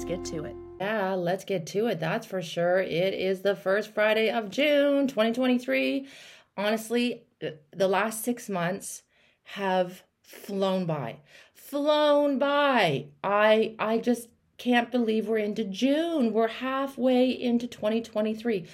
[0.00, 0.56] Let's get to it.
[0.80, 2.00] Yeah, let's get to it.
[2.00, 2.78] That's for sure.
[2.78, 6.08] It is the first Friday of June 2023.
[6.56, 9.02] Honestly, the last six months
[9.42, 11.18] have flown by.
[11.52, 13.08] Flown by.
[13.22, 16.32] I I just can't believe we're into June.
[16.32, 18.68] We're halfway into 2023.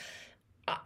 [0.69, 0.77] Uh,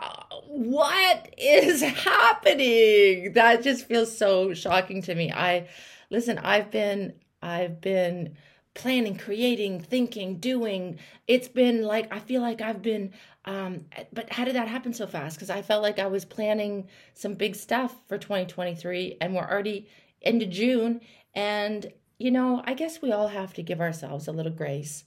[0.47, 3.35] what is happening?
[3.35, 5.31] That just feels so shocking to me.
[5.31, 5.69] I
[6.09, 7.13] listen, I've been
[7.43, 8.39] I've been
[8.81, 10.99] planning, creating, thinking, doing.
[11.27, 13.13] It's been like I feel like I've been
[13.45, 15.39] um but how did that happen so fast?
[15.39, 19.87] Cuz I felt like I was planning some big stuff for 2023 and we're already
[20.23, 21.01] into June
[21.35, 25.05] and you know, I guess we all have to give ourselves a little grace.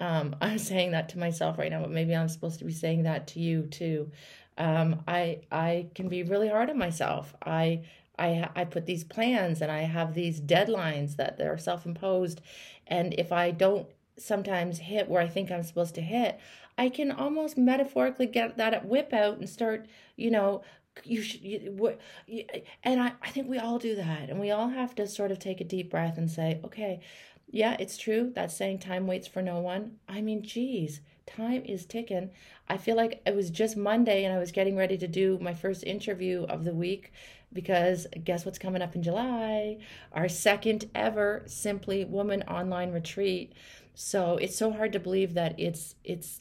[0.00, 3.04] Um, I'm saying that to myself right now, but maybe I'm supposed to be saying
[3.04, 4.10] that to you too.
[4.58, 7.34] Um, I I can be really hard on myself.
[7.44, 7.82] I
[8.18, 12.40] I I put these plans and I have these deadlines that they're self-imposed
[12.86, 13.86] and if I don't
[14.18, 16.38] sometimes hit where I think I'm supposed to hit,
[16.78, 20.62] I can almost metaphorically get that whip out and start, you know,
[21.04, 22.44] you should you, you,
[22.82, 24.30] and I, I think we all do that.
[24.30, 27.00] And we all have to sort of take a deep breath and say okay
[27.48, 29.96] yeah it's true That saying time waits for no one.
[30.08, 32.30] I mean geez time is ticking.
[32.68, 35.54] I feel like it was just monday and i was getting ready to do my
[35.54, 37.12] first interview of the week
[37.56, 39.78] because guess what's coming up in July?
[40.12, 43.52] Our second ever Simply Woman online retreat.
[43.94, 46.40] So it's so hard to believe that it's it's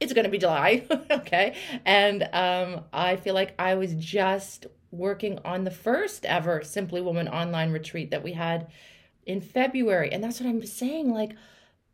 [0.00, 1.54] it's going to be July, okay?
[1.84, 7.28] And um, I feel like I was just working on the first ever Simply Woman
[7.28, 8.66] online retreat that we had
[9.24, 11.12] in February, and that's what I'm saying.
[11.12, 11.34] Like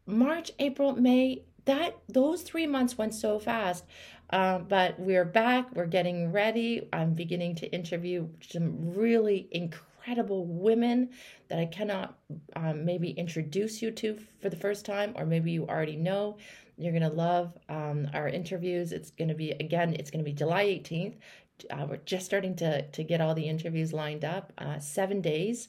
[0.07, 3.85] March, April, May, that those three months went so fast.
[4.31, 5.75] Uh, but we're back.
[5.75, 6.89] We're getting ready.
[6.93, 11.11] I'm beginning to interview some really incredible women
[11.49, 12.19] that I cannot
[12.57, 16.39] um, maybe introduce you to for the first time, or maybe you already know.
[16.77, 18.93] You're going to love um, our interviews.
[18.93, 21.15] It's going to be, again, it's going to be July 18th.
[21.71, 24.53] Uh, we're just starting to, to get all the interviews lined up.
[24.59, 25.69] Uh, seven days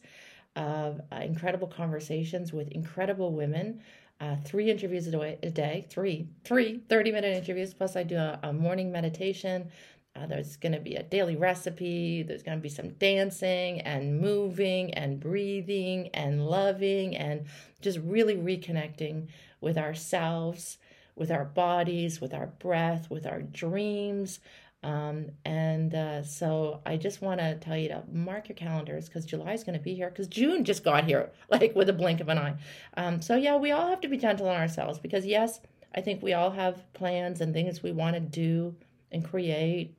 [0.56, 3.82] of uh, incredible conversations with incredible women
[4.20, 7.74] uh, three interviews a day, a day, three, three 30 minute interviews.
[7.74, 9.70] Plus, I do a, a morning meditation.
[10.16, 12.24] Uh, there's going to be a daily recipe.
[12.24, 17.46] There's going to be some dancing and moving and breathing and loving and
[17.82, 19.28] just really reconnecting
[19.62, 20.80] with ourselves,
[21.16, 24.40] with our bodies, with our breath, with our dreams,
[24.88, 29.26] um, and uh, so I just want to tell you to mark your calendars because
[29.26, 32.22] July is going to be here because June just got here, like with a blink
[32.22, 32.56] of an eye.
[32.96, 35.60] Um, so, yeah, we all have to be gentle on ourselves because, yes,
[35.94, 38.76] I think we all have plans and things we want to do
[39.12, 39.94] and create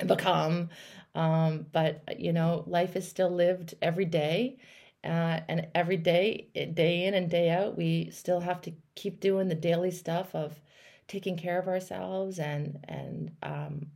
[0.00, 0.70] and become.
[1.14, 4.58] Um, but, you know, life is still lived every day.
[5.04, 9.46] Uh, and every day, day in and day out, we still have to keep doing
[9.46, 10.60] the daily stuff of
[11.06, 13.86] taking care of ourselves and and um,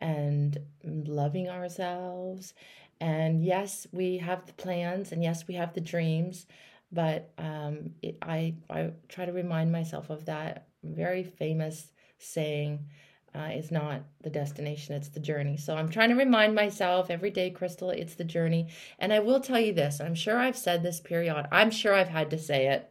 [0.00, 2.54] and loving ourselves.
[3.00, 6.46] And yes, we have the plans, and yes, we have the dreams,
[6.90, 12.86] but um, it, I I try to remind myself of that very famous saying.
[13.34, 15.58] Uh, is not the destination, it's the journey.
[15.58, 18.68] So I'm trying to remind myself every day, Crystal, it's the journey.
[18.98, 22.08] And I will tell you this I'm sure I've said this period, I'm sure I've
[22.08, 22.90] had to say it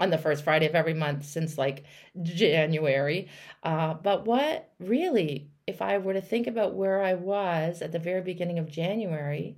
[0.00, 1.84] on the first Friday of every month since like
[2.22, 3.28] January.
[3.62, 7.98] Uh, but what really if I were to think about where I was at the
[7.98, 9.56] very beginning of January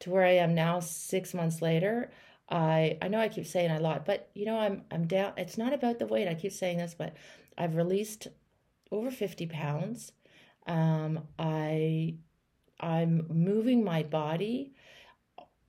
[0.00, 2.10] to where I am now 6 months later,
[2.48, 5.58] I I know I keep saying a lot, but you know I'm I'm down it's
[5.58, 6.28] not about the weight.
[6.28, 7.14] I keep saying this, but
[7.56, 8.28] I've released
[8.90, 10.12] over 50 pounds.
[10.66, 12.16] Um I
[12.80, 14.72] I'm moving my body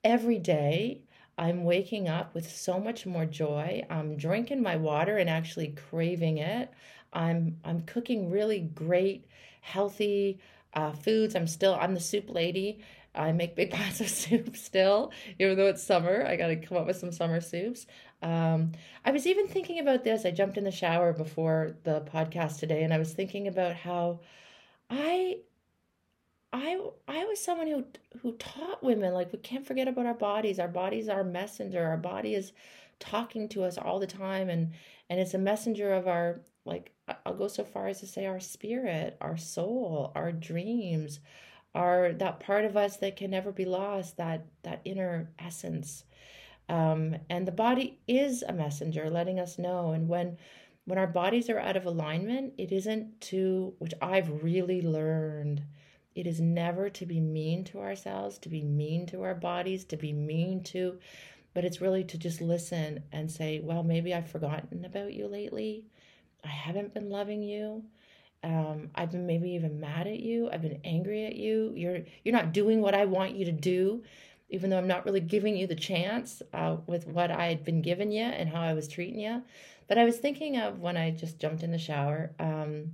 [0.04, 1.04] every day.
[1.38, 3.84] I'm waking up with so much more joy.
[3.90, 6.72] I'm drinking my water and actually craving it.
[7.12, 9.25] I'm I'm cooking really great
[9.63, 10.39] healthy
[10.74, 11.36] uh, foods.
[11.36, 12.80] I'm still I'm the soup lady.
[13.15, 16.25] I make big pots of soup still, even though it's summer.
[16.27, 17.88] I got to come up with some summer soups.
[18.21, 18.74] Um,
[19.06, 20.25] I was even thinking about this.
[20.25, 24.19] I jumped in the shower before the podcast today, and I was thinking about how
[24.89, 25.39] I,
[26.51, 27.86] I, I was someone who
[28.21, 30.60] who taught women like we can't forget about our bodies.
[30.60, 31.86] Our bodies are messenger.
[31.86, 32.51] Our body is
[33.00, 34.71] talking to us all the time, and
[35.10, 36.92] and it's a messenger of our like
[37.25, 41.19] I'll go so far as to say our spirit, our soul, our dreams,
[41.75, 46.06] our that part of us that can never be lost, that that inner essence.
[46.69, 49.92] Um, and the body is a messenger letting us know.
[49.92, 50.38] And when
[50.86, 55.63] when our bodies are out of alignment, it isn't to which I've really learned.
[56.15, 59.98] It is never to be mean to ourselves, to be mean to our bodies, to
[59.98, 61.00] be mean to,
[61.54, 65.86] but it's really to just listen and say, well, maybe I've forgotten about you lately.
[66.44, 67.84] I haven't been loving you.
[68.44, 70.50] Um, I've been maybe even mad at you.
[70.51, 71.72] I've been angry at you.
[71.75, 74.04] You're you're not doing what I want you to do,
[74.50, 77.81] even though I'm not really giving you the chance uh, with what I had been
[77.81, 79.44] giving you and how I was treating you.
[79.88, 82.31] But I was thinking of when I just jumped in the shower.
[82.40, 82.94] Um,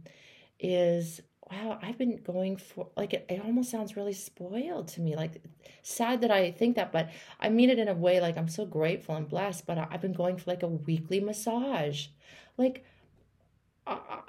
[0.59, 1.21] is
[1.51, 5.15] wow, I've been going for like it, it almost sounds really spoiled to me.
[5.15, 5.41] Like
[5.81, 7.09] sad that I think that, but
[7.39, 9.65] I mean it in a way like I'm so grateful and blessed.
[9.65, 12.07] But I've been going for like a weekly massage,
[12.57, 12.85] like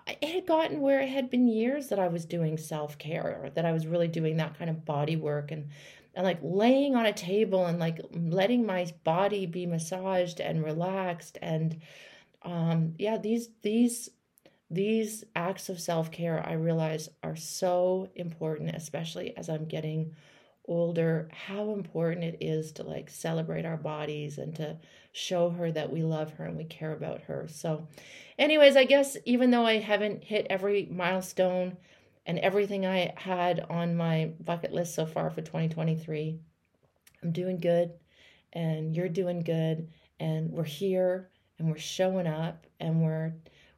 [0.07, 3.51] it had gotten where it had been years that I was doing self care, or
[3.51, 5.69] that I was really doing that kind of body work and
[6.15, 11.39] and like laying on a table and like letting my body be massaged and relaxed
[11.41, 11.81] and
[12.43, 14.11] um yeah these these
[14.71, 20.15] these acts of self care I realize are so important, especially as I'm getting
[20.67, 24.77] older how important it is to like celebrate our bodies and to
[25.13, 27.47] show her that we love her and we care about her.
[27.49, 27.87] So,
[28.39, 31.77] anyways, I guess even though I haven't hit every milestone
[32.27, 36.39] and everything I had on my bucket list so far for 2023,
[37.23, 37.93] I'm doing good
[38.53, 43.33] and you're doing good and we're here and we're showing up and we're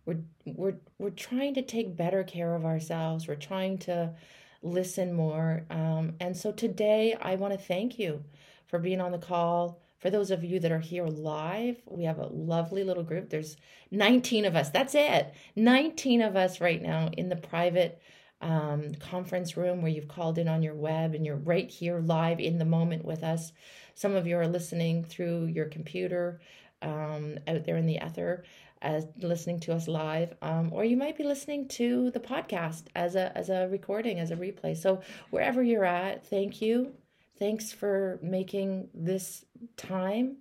[0.05, 3.27] we're we're we're trying to take better care of ourselves.
[3.27, 4.15] We're trying to
[4.63, 5.65] listen more.
[5.71, 8.23] Um, and so today, I want to thank you
[8.67, 9.82] for being on the call.
[10.03, 13.31] For those of you that are here live, we have a lovely little group.
[13.31, 13.57] There's
[13.93, 14.69] 19 of us.
[14.69, 15.33] That's it.
[15.55, 18.03] 19 of us right now in the private
[18.41, 22.41] um, conference room where you've called in on your web and you're right here live
[22.41, 23.53] in the moment with us.
[23.95, 26.41] Some of you are listening through your computer
[26.83, 28.43] um, out there in the ether
[28.81, 33.15] as listening to us live, um, or you might be listening to the podcast as
[33.15, 34.77] a as a recording, as a replay.
[34.77, 35.01] So
[35.31, 36.93] wherever you're at, thank you.
[37.39, 39.45] Thanks for making this
[39.77, 40.37] time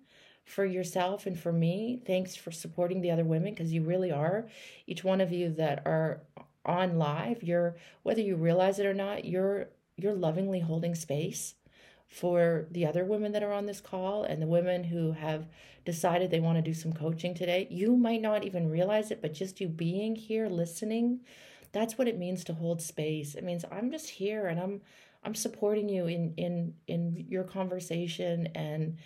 [0.46, 2.02] for yourself and for me.
[2.06, 4.48] Thanks for supporting the other women because you really are.
[4.86, 6.22] Each one of you that are
[6.66, 11.56] on live, you're whether you realize it or not, you're you're lovingly holding space
[12.08, 15.48] for the other women that are on this call and the women who have
[15.86, 17.68] decided they want to do some coaching today.
[17.72, 21.22] You might not even realize it, but just you being here listening,
[21.72, 23.34] that's what it means to hold space.
[23.34, 24.82] It means I'm just here and I'm
[25.24, 28.98] I'm supporting you in in in your conversation and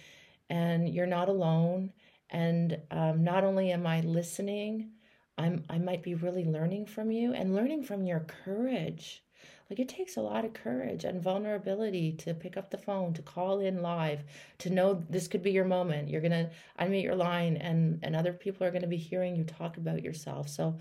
[0.50, 1.92] and you're not alone
[2.30, 4.92] and um, not only am I listening,
[5.38, 9.24] I'm I might be really learning from you and learning from your courage
[9.70, 13.22] like it takes a lot of courage and vulnerability to pick up the phone, to
[13.24, 14.24] call in live,
[14.60, 16.08] to know this could be your moment.
[16.08, 19.78] You're gonna unmute your line and and other people are gonna be hearing you talk
[19.78, 20.50] about yourself.
[20.50, 20.78] So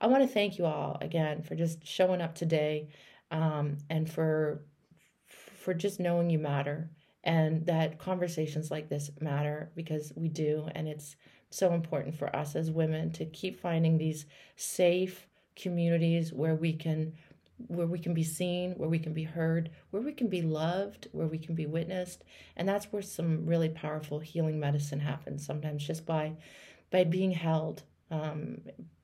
[0.00, 2.88] I want to thank you all again for just showing up today
[3.32, 4.62] um, and for
[5.58, 6.90] for just knowing you matter
[7.24, 11.16] and that conversations like this matter because we do and it's
[11.50, 14.26] so important for us as women to keep finding these
[14.56, 15.26] safe
[15.56, 17.12] communities where we can
[17.66, 21.08] where we can be seen, where we can be heard, where we can be loved,
[21.10, 22.22] where we can be witnessed.
[22.56, 26.34] And that's where some really powerful healing medicine happens sometimes just by
[26.90, 28.60] by being held um,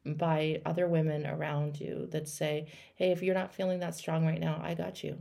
[0.07, 4.41] by other women around you that say, hey, if you're not feeling that strong right
[4.41, 5.19] now, I got you.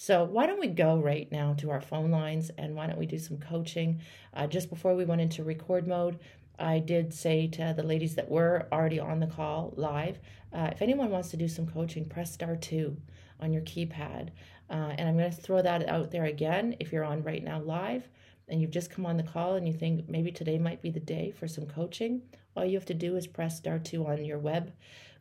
[0.00, 3.04] So, why don't we go right now to our phone lines and why don't we
[3.04, 4.00] do some coaching?
[4.32, 6.20] Uh, just before we went into record mode,
[6.56, 10.20] I did say to the ladies that were already on the call live,
[10.52, 12.96] uh, if anyone wants to do some coaching, press star two
[13.40, 14.28] on your keypad.
[14.70, 16.76] Uh, and I'm going to throw that out there again.
[16.78, 18.08] If you're on right now live
[18.46, 21.00] and you've just come on the call and you think maybe today might be the
[21.00, 22.22] day for some coaching,
[22.56, 24.72] all you have to do is press star two on your web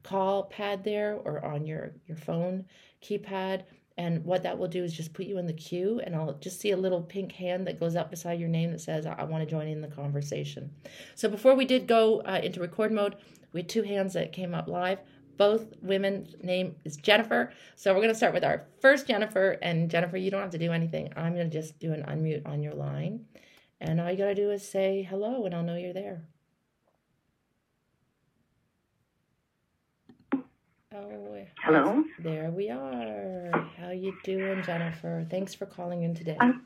[0.03, 2.65] call pad there or on your, your phone
[3.01, 3.63] keypad
[3.97, 6.59] and what that will do is just put you in the queue, and I'll just
[6.59, 9.43] see a little pink hand that goes up beside your name that says, I, want
[9.43, 10.69] to join in the conversation.
[11.15, 13.15] So before we did go uh, into record mode,
[13.53, 14.99] we had two hands that came up live.
[15.37, 17.51] Both women's name is Jennifer.
[17.75, 19.57] So we're going to start with our first Jennifer.
[19.61, 21.11] And Jennifer, you don't have to do anything.
[21.15, 23.25] I'm going to just do an unmute on your line.
[23.79, 26.23] And all you got to do is say hello, and I'll know you're there.
[30.97, 32.03] Oh, Hello.
[32.19, 33.51] There we are.
[33.79, 35.27] How you doing, Jennifer?
[35.29, 36.37] Thanks for calling in today.
[36.39, 36.63] I'm,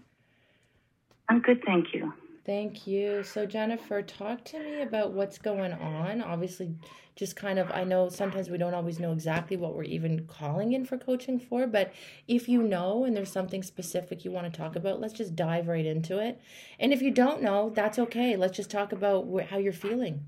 [1.27, 2.13] I'm good, thank you.
[2.45, 3.23] Thank you.
[3.23, 6.21] So, Jennifer, talk to me about what's going on.
[6.21, 6.73] Obviously,
[7.15, 10.71] just kind of, I know sometimes we don't always know exactly what we're even calling
[10.71, 11.91] in for coaching for, but
[12.29, 15.67] if you know and there's something specific you want to talk about, let's just dive
[15.67, 16.39] right into it.
[16.79, 18.37] And if you don't know, that's okay.
[18.37, 20.25] Let's just talk about wh- how you're feeling.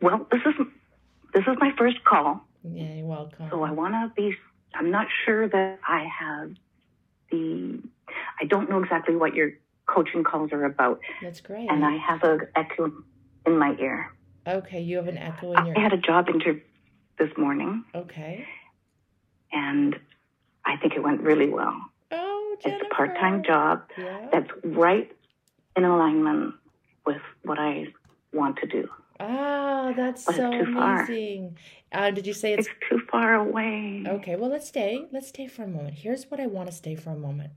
[0.00, 0.54] Well, this is
[1.34, 2.40] this is my first call.
[2.64, 3.48] Yeah, you're welcome.
[3.50, 4.36] So I want to be.
[4.74, 6.52] I'm not sure that I have
[7.30, 7.80] the.
[8.40, 9.52] I don't know exactly what your
[9.86, 11.00] coaching calls are about.
[11.22, 11.68] That's great.
[11.70, 12.92] And I have a echo
[13.46, 14.12] in my ear.
[14.46, 15.74] Okay, you have an echo in your.
[15.74, 15.78] Ear?
[15.78, 16.60] I had a job interview
[17.18, 17.84] this morning.
[17.94, 18.46] Okay.
[19.52, 19.96] And
[20.64, 21.74] I think it went really well.
[22.12, 22.84] Oh, Jennifer.
[22.84, 24.28] It's a part-time job Yeah.
[24.32, 25.10] that's right
[25.76, 26.54] in alignment
[27.04, 27.88] with what I
[28.32, 28.88] want to do.
[29.20, 31.58] Ah, that's But so amazing.
[31.92, 34.02] Uh, did you say it's It's too far away.
[34.06, 35.06] Okay, well, let's stay.
[35.12, 35.94] Let's stay for a moment.
[35.94, 37.52] Here's what I want to stay for a moment.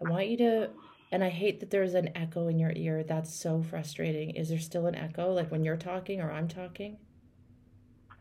[0.00, 0.70] I want you to,
[1.10, 3.02] and I hate that there's an echo in your ear.
[3.02, 4.30] That's so frustrating.
[4.30, 6.98] Is there still an echo, like when you're talking or I'm talking?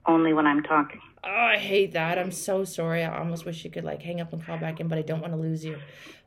[0.07, 1.01] Only when I'm talking.
[1.29, 2.17] Oh, I hate that.
[2.17, 3.03] I'm so sorry.
[3.03, 5.19] I almost wish you could like hang up and call back in, but I don't
[5.19, 5.77] want to lose you.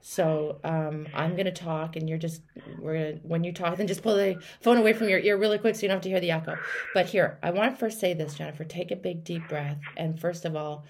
[0.02, 2.42] So um, I'm gonna talk, and you're just
[2.78, 5.57] we're gonna, when you talk, then just pull the phone away from your ear really
[5.57, 6.57] quick so you don't have to hear the echo.
[6.92, 8.64] But here, I want to first say this, Jennifer.
[8.64, 10.85] Take a big deep breath, and first of all,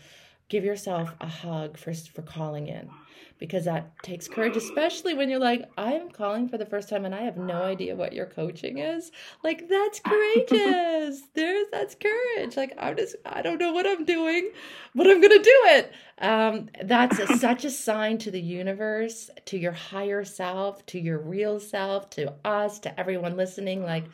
[0.51, 2.91] give yourself a hug first for calling in,
[3.39, 7.15] because that takes courage, especially when you're like, I'm calling for the first time and
[7.15, 9.11] I have no idea what your coaching is.
[9.43, 11.23] Like that's courageous.
[11.35, 12.57] There's that's courage.
[12.57, 14.51] Like I'm just I don't know what I'm doing,
[14.95, 15.93] but I'm gonna do it.
[16.19, 21.19] Um, that's a, such a sign to the universe, to your higher self, to your
[21.19, 23.83] real self, to us, to everyone listening.
[23.83, 24.05] Like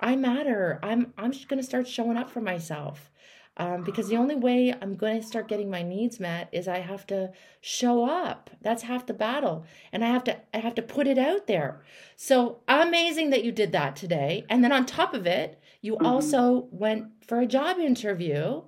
[0.00, 0.80] I matter.
[0.82, 3.10] I'm I'm just gonna start showing up for myself.
[3.58, 6.80] Um, because the only way I'm going to start getting my needs met is I
[6.80, 7.32] have to
[7.62, 8.50] show up.
[8.60, 11.82] That's half the battle, and I have to I have to put it out there.
[12.16, 16.68] So amazing that you did that today, and then on top of it, you also
[16.70, 18.62] went for a job interview.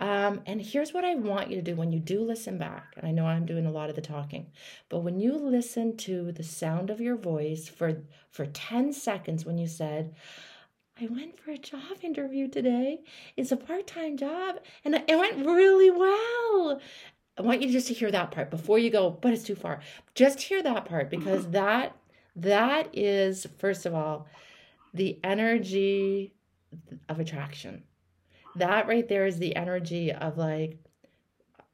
[0.00, 2.94] Um, and here's what I want you to do when you do listen back.
[2.96, 4.50] And I know I'm doing a lot of the talking,
[4.88, 9.56] but when you listen to the sound of your voice for for 10 seconds when
[9.56, 10.12] you said,
[11.00, 13.00] I went for a job interview today.
[13.36, 16.80] It's a part time job and it went really well.
[17.36, 19.80] I want you just to hear that part before you go, but it's too far.
[20.14, 21.52] Just hear that part because mm-hmm.
[21.52, 21.96] that
[22.36, 24.28] that is first of all
[24.92, 26.32] the energy
[27.08, 27.82] of attraction.
[28.54, 30.78] That right there is the energy of like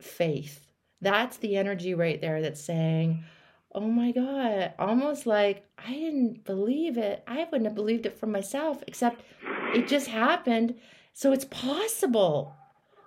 [0.01, 0.67] faith.
[1.03, 3.25] That's the energy right there that's saying,
[3.73, 7.23] Oh my God, almost like I didn't believe it.
[7.27, 9.23] I wouldn't have believed it for myself, except
[9.75, 10.75] it just happened.
[11.13, 12.57] So it's possible.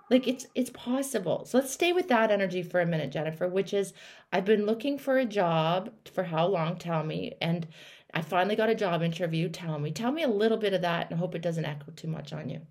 [0.09, 1.45] Like it's it's possible.
[1.45, 3.93] So let's stay with that energy for a minute, Jennifer, which is
[4.31, 6.77] I've been looking for a job for how long?
[6.77, 7.33] Tell me.
[7.41, 7.67] And
[8.13, 9.49] I finally got a job interview.
[9.49, 9.91] Tell me.
[9.91, 12.49] Tell me a little bit of that and hope it doesn't echo too much on
[12.49, 12.61] you.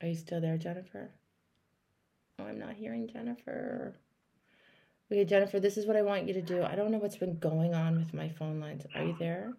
[0.00, 1.10] Are you still there, Jennifer?
[2.40, 3.94] Oh, I'm not hearing Jennifer.
[5.10, 6.62] Okay, Jennifer, this is what I want you to do.
[6.62, 8.86] I don't know what's been going on with my phone lines.
[8.94, 9.52] Are you there?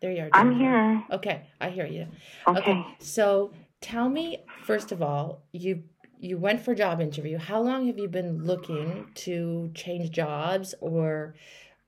[0.00, 0.30] There you are.
[0.32, 1.04] I'm here.
[1.12, 2.06] Okay, I hear you.
[2.48, 2.84] Okay.
[2.98, 5.84] So tell me, first of all, you
[6.18, 7.38] you went for a job interview.
[7.38, 11.34] How long have you been looking to change jobs or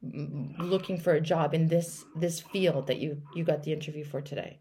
[0.03, 4.21] looking for a job in this this field that you you got the interview for
[4.21, 4.59] today?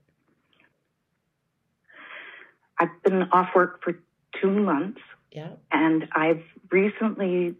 [2.80, 4.00] I've been off work for
[4.42, 5.02] two months,
[5.32, 5.52] Yeah.
[5.72, 7.56] and I've recently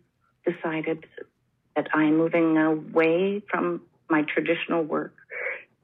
[0.46, 1.06] decided
[1.76, 5.16] that I'm moving away from my traditional work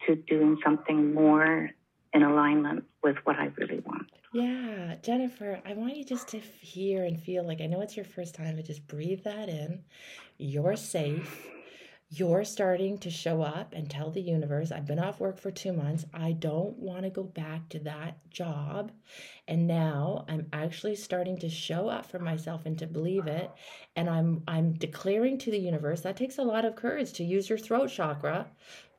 [0.06, 1.70] to doing something more
[2.14, 4.10] in alignment with what I really want.
[4.34, 8.06] Yeah, Jennifer, I want you just to hear and feel like I know it's your
[8.06, 9.84] first time, but just breathe that in.
[10.38, 11.48] You're safe.
[12.10, 15.74] You're starting to show up and tell the universe, I've been off work for two
[15.74, 16.06] months.
[16.14, 18.94] I don't want to go back to that job.
[19.46, 23.52] And now I'm actually starting to show up for myself and to believe it.
[23.98, 27.50] And I'm I'm declaring to the universe, that takes a lot of courage to use
[27.50, 28.48] your throat chakra,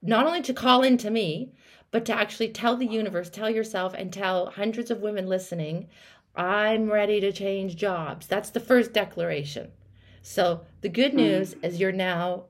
[0.02, 1.54] not only to call into me,
[1.90, 5.88] but to actually tell the universe, tell yourself, and tell hundreds of women listening,
[6.36, 8.26] I'm ready to change jobs.
[8.26, 9.72] That's the first declaration.
[10.20, 11.18] So the good hmm.
[11.18, 12.44] news is you're now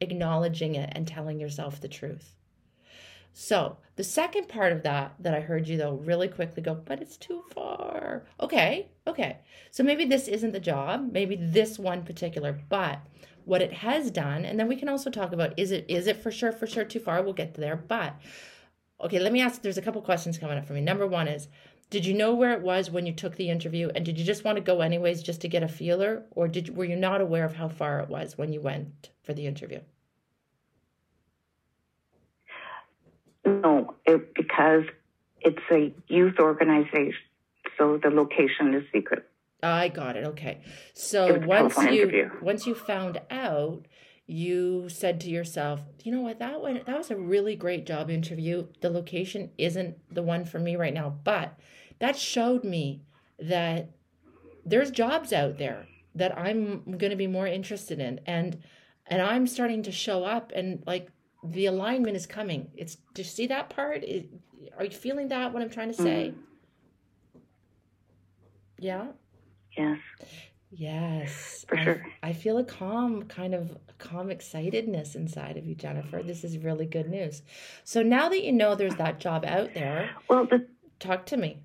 [0.00, 2.34] acknowledging it and telling yourself the truth.
[3.32, 7.00] So the second part of that that I heard you though really quickly go, but
[7.00, 8.24] it's too far.
[8.40, 9.38] Okay, okay.
[9.70, 13.00] So maybe this isn't the job, maybe this one particular, but
[13.44, 16.22] what it has done, and then we can also talk about is it is it
[16.22, 17.22] for sure, for sure too far?
[17.22, 17.76] We'll get there.
[17.76, 18.14] But
[19.00, 20.80] okay, let me ask there's a couple questions coming up for me.
[20.80, 21.48] Number one is
[21.90, 23.90] did you know where it was when you took the interview?
[23.94, 26.24] And did you just want to go anyways just to get a feeler?
[26.32, 29.32] Or did were you not aware of how far it was when you went for
[29.32, 29.80] the interview?
[33.44, 34.84] No it, because
[35.40, 37.14] it's a youth organization
[37.78, 39.24] so the location is secret.
[39.62, 40.60] I got it okay.
[40.94, 42.30] So once you interview.
[42.42, 43.86] once you found out
[44.26, 48.10] you said to yourself, you know what, that one that was a really great job
[48.10, 48.66] interview.
[48.80, 51.58] The location isn't the one for me right now, but
[51.98, 53.02] that showed me
[53.38, 53.90] that
[54.64, 58.58] there's jobs out there that I'm going to be more interested in and
[59.06, 61.08] and I'm starting to show up and like
[61.44, 62.68] the alignment is coming.
[62.74, 64.04] It's do you see that part?
[64.76, 66.34] are you feeling that what I'm trying to say?
[66.34, 67.40] Mm.
[68.78, 69.06] Yeah.
[69.76, 69.98] Yes.
[70.70, 71.64] Yes.
[71.68, 72.06] For sure.
[72.22, 76.22] I, I feel a calm, kind of calm excitedness inside of you, Jennifer.
[76.22, 77.42] This is really good news.
[77.84, 80.66] So now that you know there's that job out there, well, the,
[81.00, 81.58] talk to me.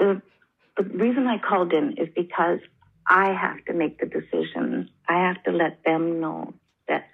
[0.00, 0.22] The,
[0.76, 2.58] the reason I called in is because
[3.06, 4.90] I have to make the decision.
[5.08, 6.54] I have to let them know
[6.88, 7.04] that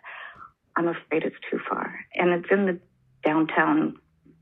[0.77, 2.01] I'm afraid it's too far.
[2.15, 2.81] And it's in the
[3.25, 3.97] downtown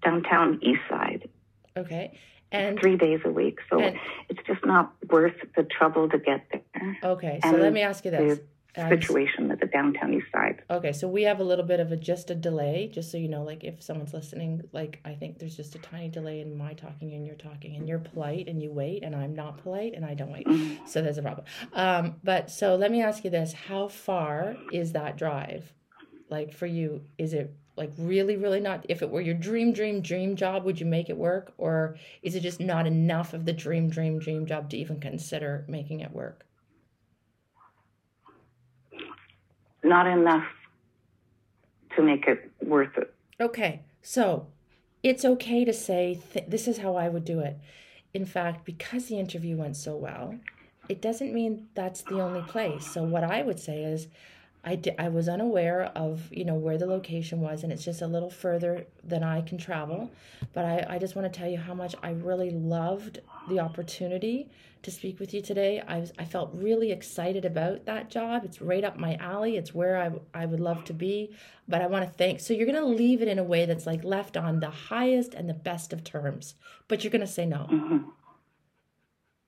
[0.04, 1.28] downtown east side.
[1.76, 2.18] Okay.
[2.52, 3.58] And three days a week.
[3.68, 3.96] So and,
[4.28, 6.98] it's just not worth the trouble to get there.
[7.02, 8.38] Okay, so and let me ask you this.
[8.76, 10.62] Situation at the downtown east side.
[10.70, 13.28] Okay, so we have a little bit of a just a delay, just so you
[13.28, 16.74] know, like if someone's listening, like I think there's just a tiny delay in my
[16.74, 20.04] talking and you're talking, and you're polite and you wait, and I'm not polite and
[20.04, 20.46] I don't wait.
[20.46, 20.86] Mm-hmm.
[20.86, 21.46] So there's a problem.
[21.72, 25.72] Um, but so let me ask you this: How far is that drive?
[26.30, 30.00] Like for you, is it like really really not if it were your dream dream
[30.00, 33.52] dream job would you make it work or is it just not enough of the
[33.52, 36.46] dream dream dream job to even consider making it work
[39.84, 40.46] not enough
[41.96, 43.14] to make it worth it.
[43.40, 44.46] Okay so
[45.02, 47.58] it's okay to say th- this is how i would do it.
[48.12, 50.34] In fact because the interview went so well
[50.88, 52.86] it doesn't mean that's the only place.
[52.86, 54.08] So what i would say is
[54.64, 58.02] I, di- I was unaware of you know where the location was and it's just
[58.02, 60.10] a little further than i can travel.
[60.52, 64.48] But i, I just want to tell you how much i really loved the opportunity
[64.82, 65.82] to speak with you today.
[65.86, 68.44] I, was, I felt really excited about that job.
[68.44, 69.56] It's right up my alley.
[69.56, 71.34] It's where I, I would love to be.
[71.66, 73.86] But i want to thank so you're going to leave it in a way that's
[73.86, 76.54] like left on the highest and the best of terms
[76.88, 77.66] but you're going to say no.
[77.70, 78.08] Mm-hmm.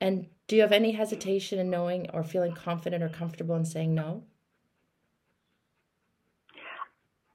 [0.00, 3.94] and do you have any hesitation in knowing or feeling confident or comfortable in saying
[3.94, 4.22] no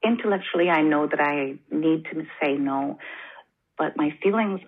[0.04, 2.98] intellectually, I know that I need to say no,
[3.78, 4.60] but my feelings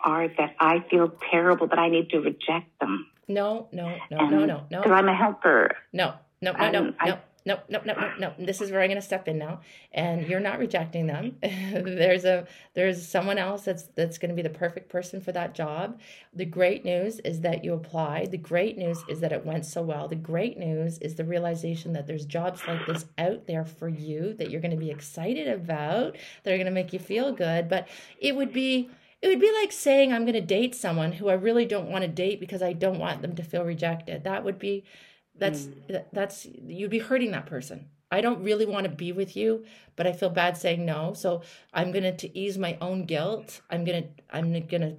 [0.00, 3.06] are that I feel terrible that I need to reject them.
[3.28, 4.78] No, no, no, and no, no, no.
[4.82, 5.76] Because I'm a helper.
[5.92, 8.32] No, no, no, no, no no, nope, nope, no, no.
[8.38, 9.60] This is where I'm going to step in now,
[9.92, 11.36] and you're not rejecting them.
[11.42, 15.54] there's a there's someone else that's that's going to be the perfect person for that
[15.54, 16.00] job.
[16.32, 18.30] The great news is that you applied.
[18.30, 20.06] The great news is that it went so well.
[20.06, 24.34] The great news is the realization that there's jobs like this out there for you
[24.34, 26.16] that you're going to be excited about.
[26.44, 27.68] That are going to make you feel good.
[27.68, 27.88] But
[28.20, 28.88] it would be
[29.22, 32.02] it would be like saying I'm going to date someone who I really don't want
[32.02, 34.24] to date because I don't want them to feel rejected.
[34.24, 34.84] That would be
[35.42, 36.04] that's mm.
[36.12, 39.64] that's you'd be hurting that person i don't really want to be with you
[39.96, 41.42] but i feel bad saying no so
[41.74, 44.94] i'm gonna to ease my own guilt i'm gonna i'm gonna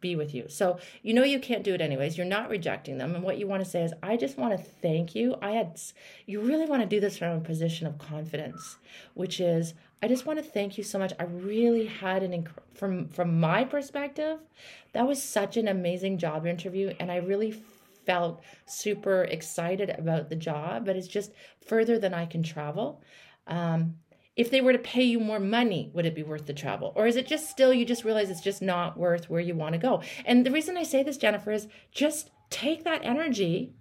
[0.00, 3.14] be with you so you know you can't do it anyways you're not rejecting them
[3.14, 5.80] and what you want to say is i just want to thank you i had
[6.26, 8.76] you really want to do this from a position of confidence
[9.14, 12.62] which is i just want to thank you so much i really had an inc-
[12.74, 14.40] from from my perspective
[14.94, 17.52] that was such an amazing job interview and i really
[18.08, 21.30] felt super excited about the job, but it's just
[21.66, 23.02] further than I can travel.
[23.46, 23.96] Um,
[24.34, 26.94] if they were to pay you more money, would it be worth the travel?
[26.96, 29.74] Or is it just still, you just realize it's just not worth where you want
[29.74, 30.02] to go?
[30.24, 33.74] And the reason I say this, Jennifer, is just take that energy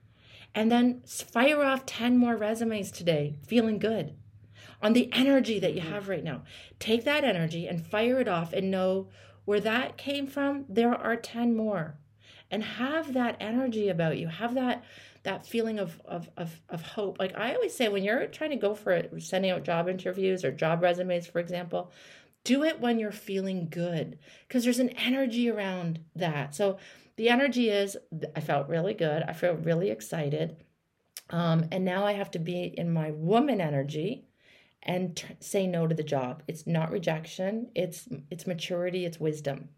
[0.53, 4.13] and then fire off 10 more resumes today, feeling good
[4.81, 6.43] on the energy that you have right now.
[6.79, 9.07] Take that energy and fire it off and know
[9.45, 10.65] where that came from.
[10.67, 11.97] There are 10 more
[12.51, 14.27] and have that energy about you.
[14.27, 14.83] Have that
[15.23, 17.19] that feeling of, of of of hope.
[17.19, 20.51] Like i always say when you're trying to go for sending out job interviews or
[20.51, 21.91] job resumes for example
[22.43, 26.55] do it when you're feeling good because there's an energy around that.
[26.55, 26.77] So
[27.17, 27.97] the energy is
[28.35, 30.55] i felt really good i feel really excited
[31.31, 34.23] um, and now i have to be in my woman energy
[34.83, 36.43] and t- say no to the job.
[36.47, 39.69] It's not rejection it's it's maturity it's wisdom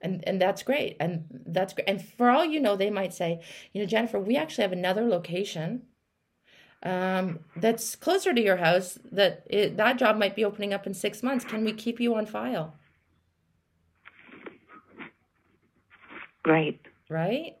[0.00, 0.96] and and that's great.
[1.00, 3.40] And that's great and for all you know they might say
[3.72, 5.82] you know jennifer we actually have another location
[6.82, 10.94] um, that's closer to your house that it, that job might be opening up in
[10.94, 11.44] six months.
[11.44, 12.74] Can we keep you on file?
[16.46, 16.80] Right.
[17.10, 17.56] Right?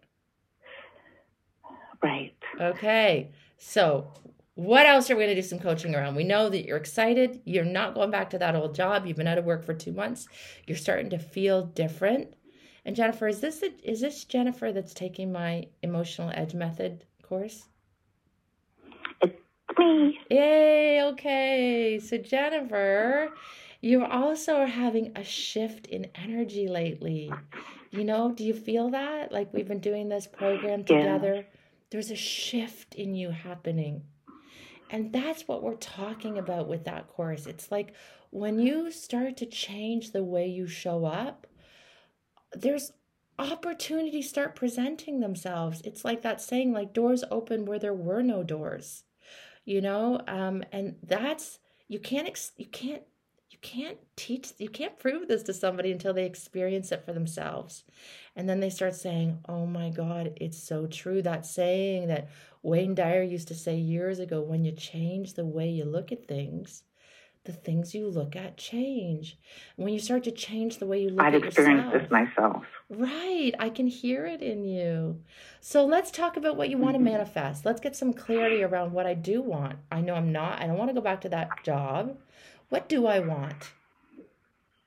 [2.02, 2.34] Right.
[2.60, 3.32] Okay.
[3.58, 4.12] So
[4.58, 6.16] what else are we going to do some coaching around?
[6.16, 7.40] We know that you're excited.
[7.44, 9.06] You're not going back to that old job.
[9.06, 10.26] You've been out of work for two months.
[10.66, 12.34] You're starting to feel different.
[12.84, 17.68] And Jennifer, is this the, is this Jennifer that's taking my emotional edge method course?
[19.22, 19.38] It's
[19.78, 20.18] me.
[20.28, 21.04] Yay!
[21.04, 22.00] Okay.
[22.02, 23.28] So Jennifer,
[23.80, 27.30] you also are having a shift in energy lately.
[27.92, 29.30] You know, do you feel that?
[29.30, 31.34] Like we've been doing this program together.
[31.34, 31.42] Yeah.
[31.90, 34.02] There's a shift in you happening.
[34.90, 37.46] And that's what we're talking about with that course.
[37.46, 37.94] It's like
[38.30, 41.46] when you start to change the way you show up,
[42.52, 42.92] there's
[43.38, 45.80] opportunities start presenting themselves.
[45.84, 49.04] It's like that saying, like doors open where there were no doors,
[49.64, 50.20] you know.
[50.26, 53.02] Um, and that's you can't ex- you can't
[53.58, 57.84] you can't teach you can't prove this to somebody until they experience it for themselves
[58.36, 62.28] and then they start saying oh my god it's so true that saying that
[62.62, 66.26] wayne dyer used to say years ago when you change the way you look at
[66.26, 66.82] things
[67.44, 69.38] the things you look at change.
[69.76, 71.44] When you start to change the way you look at things.
[71.44, 72.64] I've experienced yourself, this myself.
[72.90, 73.52] Right.
[73.58, 75.22] I can hear it in you.
[75.62, 77.12] So let's talk about what you want to mm-hmm.
[77.12, 77.64] manifest.
[77.64, 79.78] Let's get some clarity around what I do want.
[79.90, 82.18] I know I'm not, I don't want to go back to that job.
[82.68, 83.72] What do I want?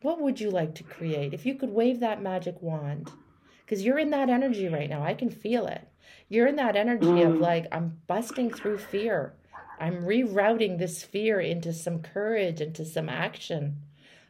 [0.01, 1.33] What would you like to create?
[1.33, 3.11] If you could wave that magic wand,
[3.71, 5.01] because you're in that energy right now.
[5.01, 5.87] I can feel it.
[6.27, 7.25] You're in that energy mm.
[7.25, 9.33] of like, I'm busting through fear.
[9.79, 13.77] I'm rerouting this fear into some courage, into some action.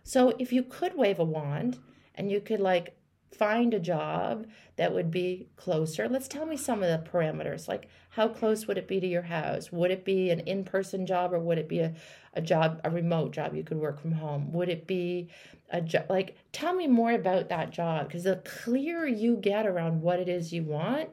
[0.03, 1.79] So if you could wave a wand
[2.13, 2.95] and you could like
[3.31, 7.67] find a job that would be closer, let's tell me some of the parameters.
[7.67, 9.71] Like how close would it be to your house?
[9.71, 11.93] Would it be an in-person job or would it be a,
[12.33, 14.51] a job, a remote job you could work from home?
[14.51, 15.29] Would it be
[15.71, 20.01] a job like tell me more about that job because the clearer you get around
[20.01, 21.09] what it is you want,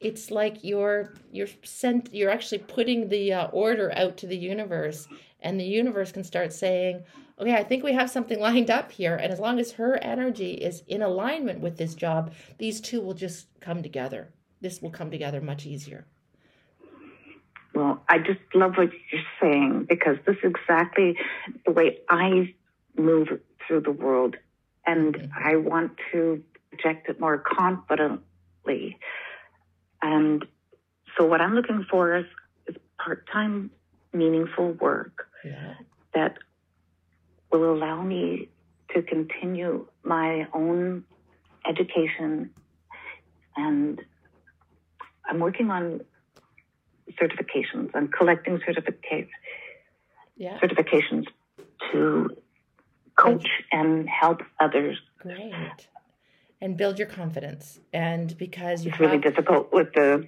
[0.00, 5.08] it's like you're you're sent you're actually putting the uh, order out to the universe
[5.40, 7.02] and the universe can start saying
[7.38, 10.52] okay i think we have something lined up here and as long as her energy
[10.52, 15.10] is in alignment with this job these two will just come together this will come
[15.10, 16.06] together much easier
[17.74, 21.16] well i just love what you're saying because this is exactly
[21.64, 22.52] the way i
[22.96, 23.28] move
[23.66, 24.36] through the world
[24.86, 25.48] and mm-hmm.
[25.48, 28.98] i want to project it more confidently
[30.02, 30.44] and
[31.16, 32.26] so what I'm looking for is,
[32.66, 33.70] is part-time
[34.12, 35.74] meaningful work yeah.
[36.14, 36.38] that
[37.50, 38.48] will allow me
[38.94, 41.04] to continue my own
[41.68, 42.50] education
[43.56, 44.00] and
[45.28, 46.02] I'm working on
[47.20, 47.90] certifications.
[47.94, 49.30] I'm collecting certificates
[50.36, 50.58] yeah.
[50.58, 51.24] certifications
[51.92, 52.30] to
[53.16, 54.98] coach and help others.
[55.18, 55.88] Great
[56.60, 57.80] and build your confidence.
[57.92, 60.26] And because you it's have, really difficult with the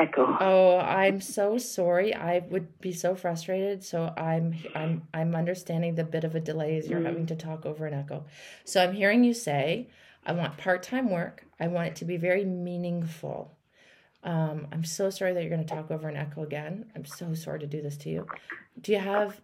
[0.00, 0.36] echo.
[0.40, 2.14] Oh, I'm so sorry.
[2.14, 3.84] I would be so frustrated.
[3.84, 7.06] So I'm I'm I'm understanding the bit of a delay as you're mm.
[7.06, 8.24] having to talk over an echo.
[8.64, 9.88] So I'm hearing you say,
[10.24, 11.44] I want part-time work.
[11.58, 13.56] I want it to be very meaningful.
[14.22, 16.90] Um, I'm so sorry that you're going to talk over an echo again.
[16.94, 18.26] I'm so sorry to do this to you.
[18.80, 19.40] Do you have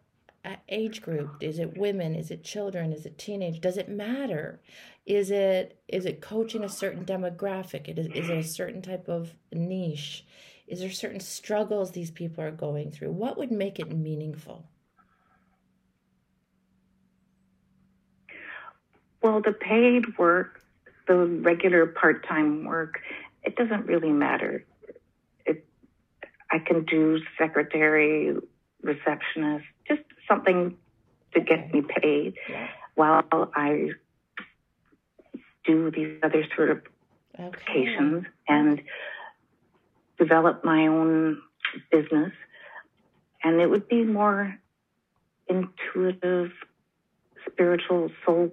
[0.68, 1.36] age group?
[1.40, 2.14] Is it women?
[2.14, 2.92] Is it children?
[2.92, 3.60] Is it teenage?
[3.60, 4.60] Does it matter?
[5.04, 7.88] Is it is it coaching a certain demographic?
[7.88, 10.24] Is, is it a certain type of niche?
[10.66, 13.12] Is there certain struggles these people are going through?
[13.12, 14.66] What would make it meaningful?
[19.22, 20.60] Well, the paid work,
[21.06, 23.00] the regular part time work,
[23.42, 24.64] it doesn't really matter.
[25.44, 25.64] It,
[26.50, 28.36] I can do secretary,
[28.82, 30.76] receptionist, just something
[31.34, 32.68] to get me paid yeah.
[32.94, 33.90] while I
[35.64, 38.26] do these other certifications okay.
[38.48, 38.80] and
[40.18, 41.42] develop my own
[41.90, 42.32] business.
[43.42, 44.58] And it would be more
[45.48, 46.50] intuitive,
[47.46, 48.52] spiritual soul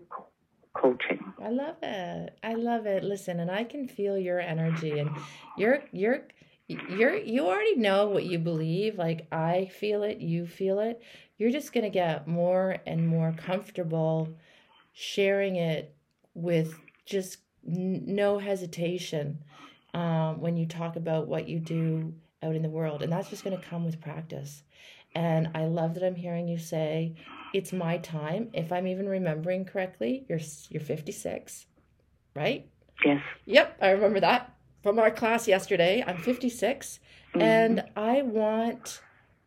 [0.74, 1.34] coaching.
[1.42, 2.38] I love it.
[2.44, 3.04] I love it.
[3.04, 5.10] Listen, and I can feel your energy and
[5.58, 6.24] you're you're
[6.68, 8.98] you're you already know what you believe.
[8.98, 11.02] Like I feel it, you feel it.
[11.44, 14.30] You're just going to get more and more comfortable
[14.94, 15.94] sharing it
[16.34, 16.74] with
[17.06, 19.40] just n- no hesitation
[19.94, 23.04] um, when you talk about what you do out in the world.
[23.04, 24.64] And that's just going to come with practice.
[25.16, 27.14] And I love that I'm hearing you say,
[27.54, 28.50] it's my time.
[28.54, 31.66] If I'm even remembering correctly, you're, you're 56,
[32.38, 32.70] right?
[33.04, 33.22] Yes.
[33.48, 36.06] Yep, I remember that from our class yesterday.
[36.08, 37.02] I'm 56
[37.34, 37.42] mm-hmm.
[37.42, 39.02] and I want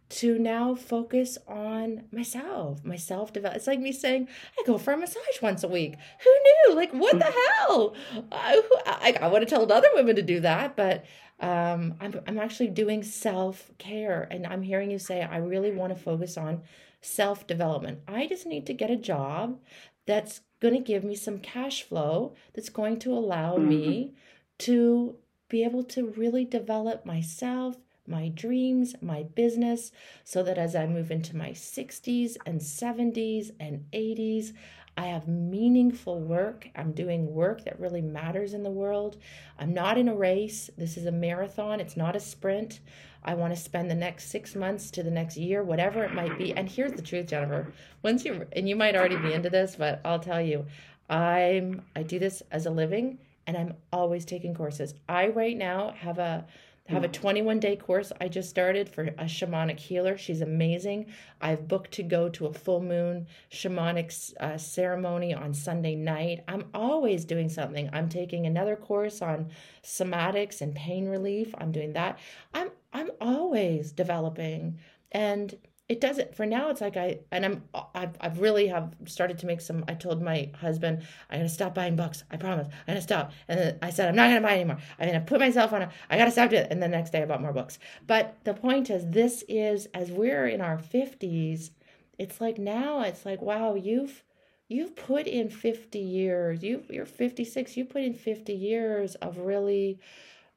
[0.09, 3.59] to now focus on myself, my self development.
[3.59, 5.97] It's like me saying, I go for a massage once a week.
[6.23, 6.77] Who knew?
[6.77, 7.95] Like, what the hell?
[8.31, 11.05] I, I, I would have told other women to do that, but
[11.40, 14.29] um, I'm, I'm actually doing self care.
[14.31, 16.62] And I'm hearing you say, I really want to focus on
[17.01, 18.01] self development.
[18.07, 19.59] I just need to get a job
[20.07, 23.69] that's going to give me some cash flow, that's going to allow mm-hmm.
[23.69, 24.14] me
[24.59, 25.16] to
[25.49, 29.92] be able to really develop myself my dreams, my business,
[30.25, 34.53] so that as I move into my 60s and 70s and 80s,
[34.99, 36.69] I have meaningful work.
[36.75, 39.19] I'm doing work that really matters in the world.
[39.59, 40.71] I'm not in a race.
[40.79, 42.81] This is a marathon, it's not a sprint.
[43.23, 46.38] I want to spend the next six months to the next year, whatever it might
[46.38, 46.55] be.
[46.55, 47.73] And here's the truth, Jennifer.
[48.03, 50.64] Once you and you might already be into this, but I'll tell you,
[51.11, 54.95] I'm I do this as a living and I'm always taking courses.
[55.09, 56.47] I right now have a
[56.88, 60.16] have a 21 day course I just started for a shamanic healer.
[60.16, 61.07] She's amazing.
[61.40, 66.44] I've booked to go to a full moon shamanic uh, ceremony on Sunday night.
[66.46, 67.90] I'm always doing something.
[67.92, 69.51] I'm taking another course on
[69.83, 71.55] somatics and pain relief.
[71.59, 72.18] I'm doing that.
[72.55, 74.79] I'm I'm always developing
[75.12, 75.55] and
[75.88, 77.62] it doesn't for now it's like i and i'm
[77.94, 81.75] I've, I've really have started to make some i told my husband i'm to stop
[81.75, 83.33] buying books i promise i'm to stop.
[83.49, 84.79] And then i said i'm not to buy anymore.
[84.99, 86.68] I'm to put myself on a i got to stop it.
[86.70, 87.79] And the next day i bought more books.
[88.07, 91.70] But the point is this is as we're in our 50s
[92.18, 94.25] it's like now it's like wow you've
[94.68, 100.01] you've put in 50 years you you're 56 you put in 50 years of really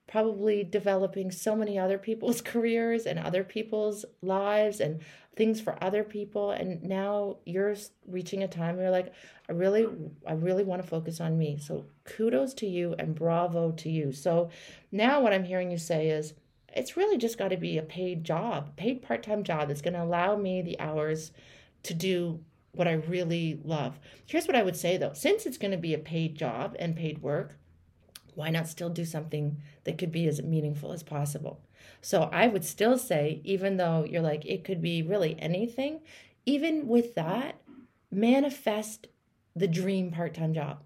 [0.10, 5.02] probably developing so many other people's careers and other people's lives and
[5.36, 6.52] things for other people.
[6.52, 7.76] And now you're
[8.08, 9.14] reaching a time where you're like
[9.48, 9.88] i really
[10.28, 11.58] i really want to focus on me.
[11.60, 14.12] So kudos to you and bravo to you.
[14.12, 14.50] So
[14.92, 16.34] now what i'm hearing you say is
[16.76, 20.04] it's really just got to be a paid job paid part-time job that's going to
[20.04, 21.32] allow me the hours
[21.84, 22.40] to do
[22.72, 24.00] what i really love.
[24.26, 25.14] Here's what i would say though.
[25.14, 27.59] Since it's going to be a paid job and paid work
[28.36, 31.62] why not still do something that could be as meaningful as possible?
[32.02, 36.02] So I would still say, even though you're like, it could be really anything,
[36.46, 37.62] even with that,
[38.12, 39.08] manifest
[39.56, 40.84] the dream part time job.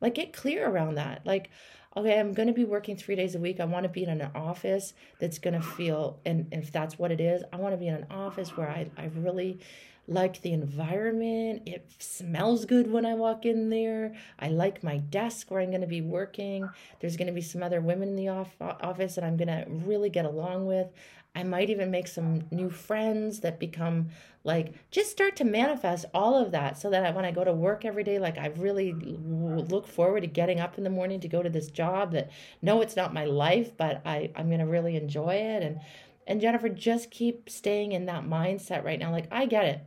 [0.00, 1.24] Like, get clear around that.
[1.24, 1.50] Like,
[1.96, 3.60] okay, I'm going to be working three days a week.
[3.60, 7.12] I want to be in an office that's going to feel, and if that's what
[7.12, 9.60] it is, I want to be in an office where I, I really
[10.06, 11.62] like the environment.
[11.66, 14.14] It smells good when I walk in there.
[14.38, 16.68] I like my desk where I'm going to be working.
[17.00, 19.64] There's going to be some other women in the off- office that I'm going to
[19.68, 20.88] really get along with.
[21.36, 24.10] I might even make some new friends that become
[24.44, 27.84] like just start to manifest all of that so that when I go to work
[27.84, 31.42] every day, like I really look forward to getting up in the morning to go
[31.42, 32.30] to this job that
[32.62, 35.62] no, it's not my life, but I, I'm going to really enjoy it.
[35.64, 35.80] And,
[36.26, 39.10] and Jennifer, just keep staying in that mindset right now.
[39.10, 39.80] Like, I get it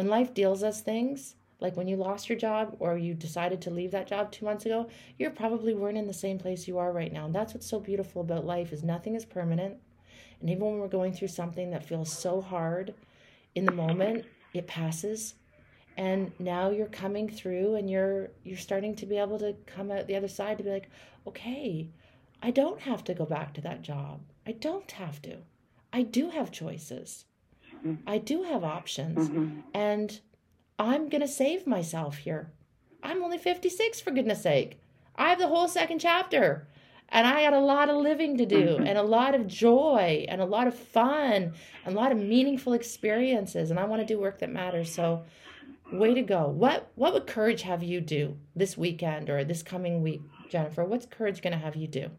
[0.00, 3.70] when life deals us things, like when you lost your job or you decided to
[3.70, 6.90] leave that job two months ago, you're probably weren't in the same place you are
[6.90, 7.26] right now.
[7.26, 9.76] And that's what's so beautiful about life is nothing is permanent.
[10.40, 12.94] And even when we're going through something that feels so hard
[13.54, 15.34] in the moment, it passes.
[15.98, 20.06] And now you're coming through and you're you're starting to be able to come out
[20.06, 20.88] the other side to be like,
[21.26, 21.90] okay,
[22.42, 24.22] I don't have to go back to that job.
[24.46, 25.36] I don't have to.
[25.92, 27.26] I do have choices.
[28.06, 29.28] I do have options.
[29.28, 29.60] Mm-hmm.
[29.74, 30.20] And
[30.78, 32.50] I'm going to save myself here.
[33.02, 34.80] I'm only 56, for goodness sake.
[35.16, 36.66] I have the whole second chapter.
[37.12, 38.86] And I had a lot of living to do, mm-hmm.
[38.86, 42.72] and a lot of joy, and a lot of fun, and a lot of meaningful
[42.72, 43.72] experiences.
[43.72, 44.94] And I want to do work that matters.
[44.94, 45.24] So,
[45.92, 46.46] way to go.
[46.46, 50.84] What what would courage have you do this weekend or this coming week, Jennifer?
[50.84, 52.10] What's courage going to have you do?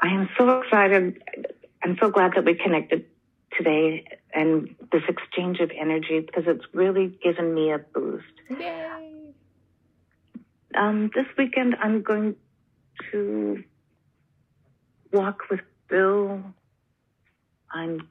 [0.00, 1.22] I am so excited.
[1.82, 3.06] I'm so glad that we connected
[3.56, 8.24] today and this exchange of energy because it's really given me a boost.
[8.50, 9.34] Yay!
[10.74, 12.36] Um, this weekend, I'm going
[13.12, 13.62] to
[15.12, 16.42] walk with Bill.
[17.72, 18.08] I'm.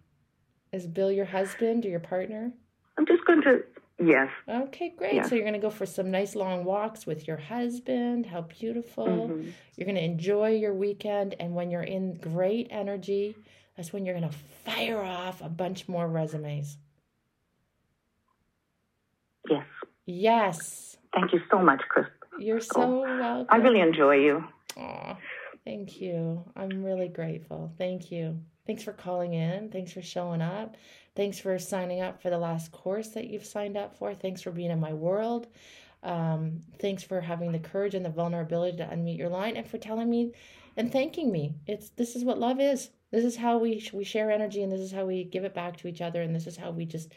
[0.71, 2.51] Is Bill your husband or your partner?
[2.97, 3.63] I'm just going to.
[3.97, 4.29] Yes.
[4.47, 5.13] Okay, great.
[5.15, 5.23] Yeah.
[5.23, 8.25] So you're going to go for some nice long walks with your husband.
[8.25, 9.07] How beautiful.
[9.07, 9.49] Mm-hmm.
[9.77, 11.35] You're going to enjoy your weekend.
[11.39, 13.37] And when you're in great energy,
[13.77, 16.77] that's when you're going to fire off a bunch more resumes.
[19.49, 19.65] Yes.
[20.05, 20.97] Yes.
[21.13, 22.07] Thank you so much, Chris.
[22.37, 23.47] You're so welcome.
[23.49, 24.43] I really enjoy you.
[24.77, 25.17] Aw,
[25.63, 26.43] thank you.
[26.55, 27.71] I'm really grateful.
[27.77, 28.41] Thank you.
[28.67, 29.69] Thanks for calling in.
[29.69, 30.75] Thanks for showing up.
[31.15, 34.13] Thanks for signing up for the last course that you've signed up for.
[34.13, 35.47] Thanks for being in my world.
[36.03, 39.77] Um, thanks for having the courage and the vulnerability to unmute your line and for
[39.77, 40.33] telling me
[40.77, 41.55] and thanking me.
[41.67, 42.89] It's this is what love is.
[43.11, 45.77] This is how we we share energy, and this is how we give it back
[45.77, 47.13] to each other, and this is how we just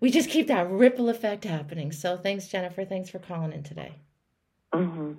[0.00, 1.92] we just keep that ripple effect happening.
[1.92, 2.84] So thanks, Jennifer.
[2.84, 3.94] Thanks for calling in today.
[4.72, 5.14] Mm-hmm.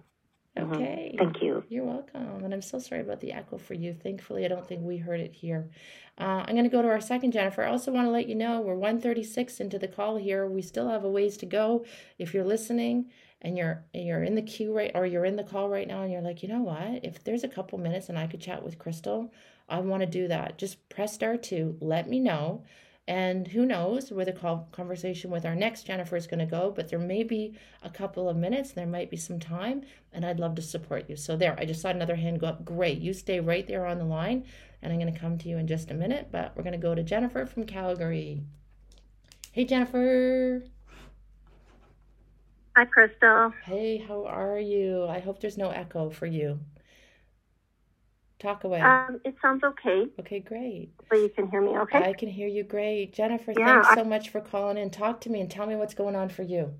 [0.58, 1.16] Okay.
[1.18, 1.64] Thank you.
[1.68, 2.44] You're welcome.
[2.44, 3.94] And I'm so sorry about the echo for you.
[3.94, 5.70] Thankfully, I don't think we heard it here.
[6.20, 7.64] Uh, I'm going to go to our second Jennifer.
[7.64, 10.46] I also want to let you know we're 136 into the call here.
[10.46, 11.86] We still have a ways to go.
[12.20, 13.10] If you're listening
[13.42, 16.12] and you're you're in the queue right or you're in the call right now and
[16.12, 17.04] you're like, you know what?
[17.04, 19.34] If there's a couple minutes and I could chat with Crystal,
[19.68, 20.60] I want to do that.
[20.60, 21.78] Just press star two.
[21.82, 22.64] Let me know.
[23.08, 26.90] And who knows where the conversation with our next Jennifer is going to go, but
[26.90, 29.82] there may be a couple of minutes, there might be some time,
[30.14, 31.18] and I'd love to support you.
[31.18, 32.64] So, there, I just saw another hand go up.
[32.64, 33.00] Great.
[33.00, 34.46] You stay right there on the line,
[34.82, 36.78] and I'm going to come to you in just a minute, but we're going to
[36.78, 38.42] go to Jennifer from Calgary.
[39.52, 40.64] Hey, Jennifer.
[42.78, 43.54] Hi, Crystal.
[43.66, 45.06] Hey, how are you?
[45.08, 46.60] I hope there's no echo for you.
[48.44, 48.82] Talk away.
[48.82, 50.06] Um, it sounds okay.
[50.20, 50.90] Okay, great.
[51.10, 52.00] So you can hear me okay?
[52.00, 53.14] I can hear you great.
[53.14, 54.90] Jennifer, Yeah, thanks I- so much for calling in.
[54.90, 56.74] Talk to me and tell me what's going on for you.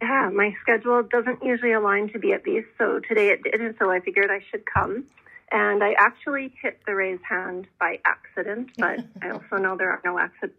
[0.00, 3.90] Yeah, my schedule doesn't usually align to be at these, so today it didn't, so
[3.90, 5.04] I figured I should come.
[5.52, 10.00] And I actually hit the raise hand by accident, but I also know there are
[10.02, 10.56] no accidents.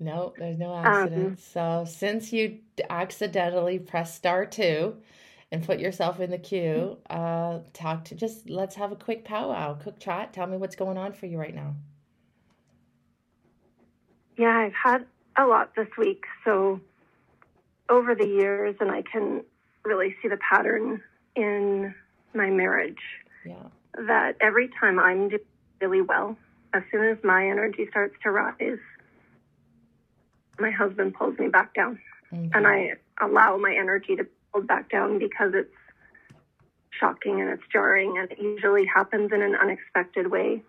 [0.00, 1.44] No, there's no Um, accidents.
[1.44, 4.96] so since you accidentally pressed star two
[5.52, 9.74] and put yourself in the queue, uh, talk to just let's have a quick powwow,
[9.74, 10.32] quick chat.
[10.32, 11.74] Tell me what's going on for you right now.
[14.38, 15.04] Yeah, I've had
[15.36, 16.80] a lot this week, so
[17.90, 19.44] over the years, and I can
[19.84, 21.02] really see the pattern
[21.36, 21.94] in
[22.34, 23.02] my marriage.
[23.44, 23.56] Yeah.
[24.06, 25.40] that every time I'm doing
[25.80, 26.38] really well,
[26.72, 28.78] as soon as my energy starts to rise,
[30.60, 31.98] my husband pulls me back down.
[32.32, 32.50] Okay.
[32.54, 35.72] And I allow my energy to pull back down because it's
[36.90, 40.62] shocking and it's jarring and it usually happens in an unexpected way.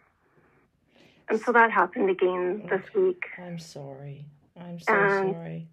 [1.29, 3.23] And so that happened again this week.
[3.37, 4.25] I'm sorry.
[4.59, 5.67] I'm so Um, sorry.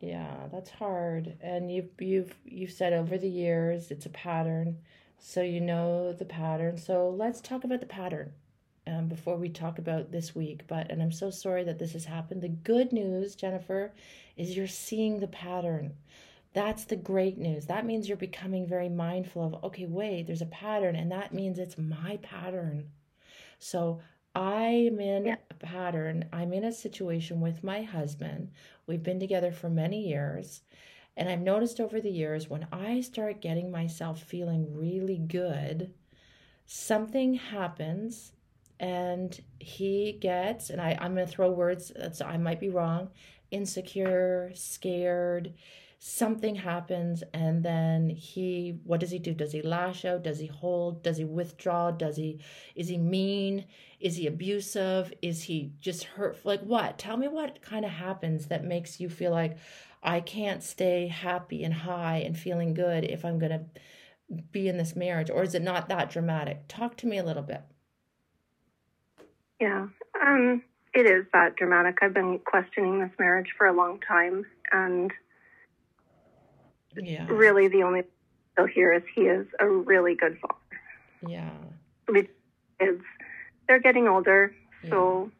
[0.00, 1.36] Yeah, that's hard.
[1.40, 4.78] And you've you've you've said over the years it's a pattern,
[5.18, 6.76] so you know the pattern.
[6.78, 8.32] So let's talk about the pattern
[8.86, 10.62] um, before we talk about this week.
[10.68, 12.42] But and I'm so sorry that this has happened.
[12.42, 13.92] The good news, Jennifer,
[14.36, 15.94] is you're seeing the pattern.
[16.56, 17.66] That's the great news.
[17.66, 21.58] That means you're becoming very mindful of, okay, wait, there's a pattern, and that means
[21.58, 22.88] it's my pattern.
[23.58, 24.00] So
[24.34, 25.36] I'm in Yeah.
[25.50, 26.24] a pattern.
[26.32, 28.52] I'm in a situation with my husband.
[28.86, 30.62] We've been together for many years.
[31.14, 35.92] And I've noticed over the years when I start getting myself feeling really good,
[36.66, 38.32] something happens
[38.80, 43.10] and he gets, and I, I'm going to throw words, that's, I might be wrong,
[43.50, 45.52] insecure, scared.
[45.98, 49.32] Something happens, and then he, what does he do?
[49.32, 50.24] Does he lash out?
[50.24, 51.02] Does he hold?
[51.02, 51.90] Does he withdraw?
[51.90, 52.40] Does he,
[52.74, 53.64] is he mean?
[53.98, 55.12] Is he abusive?
[55.22, 56.44] Is he just hurt?
[56.44, 56.98] Like what?
[56.98, 59.56] Tell me what kind of happens that makes you feel like
[60.02, 63.64] I can't stay happy and high and feeling good if I'm going to
[64.52, 66.68] be in this marriage, or is it not that dramatic?
[66.68, 67.62] Talk to me a little bit.
[69.60, 69.86] Yeah,
[70.20, 70.62] um,
[70.94, 71.98] it is that dramatic.
[72.02, 75.10] I've been questioning this marriage for a long time, and
[76.96, 77.26] Yeah.
[77.28, 80.54] really the only thing here is he is a really good father.
[81.28, 81.50] Yeah.
[82.08, 82.26] with
[82.80, 83.02] kids.
[83.68, 84.54] They're getting older,
[84.88, 85.30] so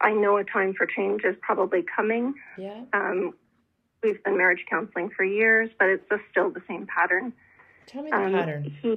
[0.00, 2.34] I know a time for change is probably coming.
[2.56, 2.82] Yeah.
[2.92, 3.34] Um,
[4.02, 7.32] we've been marriage counseling for years, but it's just still the same pattern.
[7.86, 8.74] Tell me the Um, pattern.
[8.82, 8.96] He,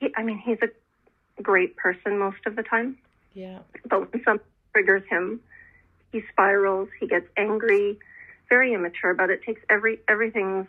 [0.00, 2.98] he, I mean, he's a great person most of the time,
[3.34, 3.60] Yeah.
[3.88, 5.40] but when something triggers him,
[6.12, 6.88] he spirals.
[6.98, 7.98] He gets angry,
[8.48, 9.14] very immature.
[9.14, 10.66] But it takes every everything's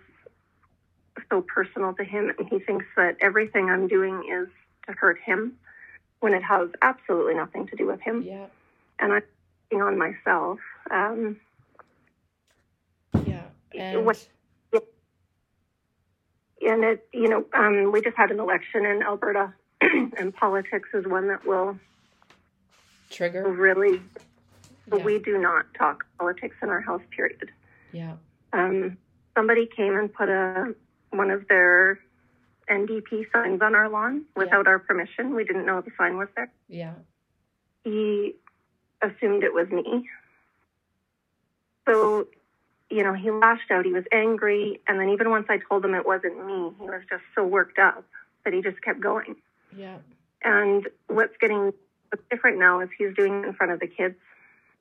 [1.30, 4.48] so personal to him, and he thinks that everything I'm doing is
[4.88, 5.58] to hurt him,
[6.20, 8.22] when it has absolutely nothing to do with him.
[8.22, 8.46] Yeah.
[9.00, 9.24] And I'm
[9.72, 10.60] working on myself.
[10.92, 11.38] Um,
[13.26, 13.44] Yeah.
[13.74, 14.28] And What-
[16.66, 21.06] and it, you know, um, we just had an election in Alberta, and politics is
[21.06, 21.80] one that will
[23.12, 23.48] trigger.
[23.48, 24.02] really.
[24.92, 25.04] Yeah.
[25.04, 27.02] We do not talk politics in our house.
[27.12, 27.52] Period.
[27.91, 28.13] Yeah.
[28.54, 28.97] Um,
[29.36, 30.76] somebody came and put a
[31.12, 32.00] one of their
[32.69, 35.35] NDP signs on our lawn without our permission.
[35.35, 36.52] We didn't know the sign was there.
[36.67, 36.94] Yeah.
[37.83, 38.35] He
[39.02, 40.08] assumed it was me.
[41.88, 42.27] So,
[42.90, 43.85] you know, he lashed out.
[43.85, 47.02] He was angry, and then even once I told him it wasn't me, he was
[47.10, 48.04] just so worked up
[48.44, 49.38] that he just kept going.
[49.75, 49.98] Yeah.
[50.44, 51.71] And what's getting
[52.10, 54.15] what's different now is he's doing it in front of the kids.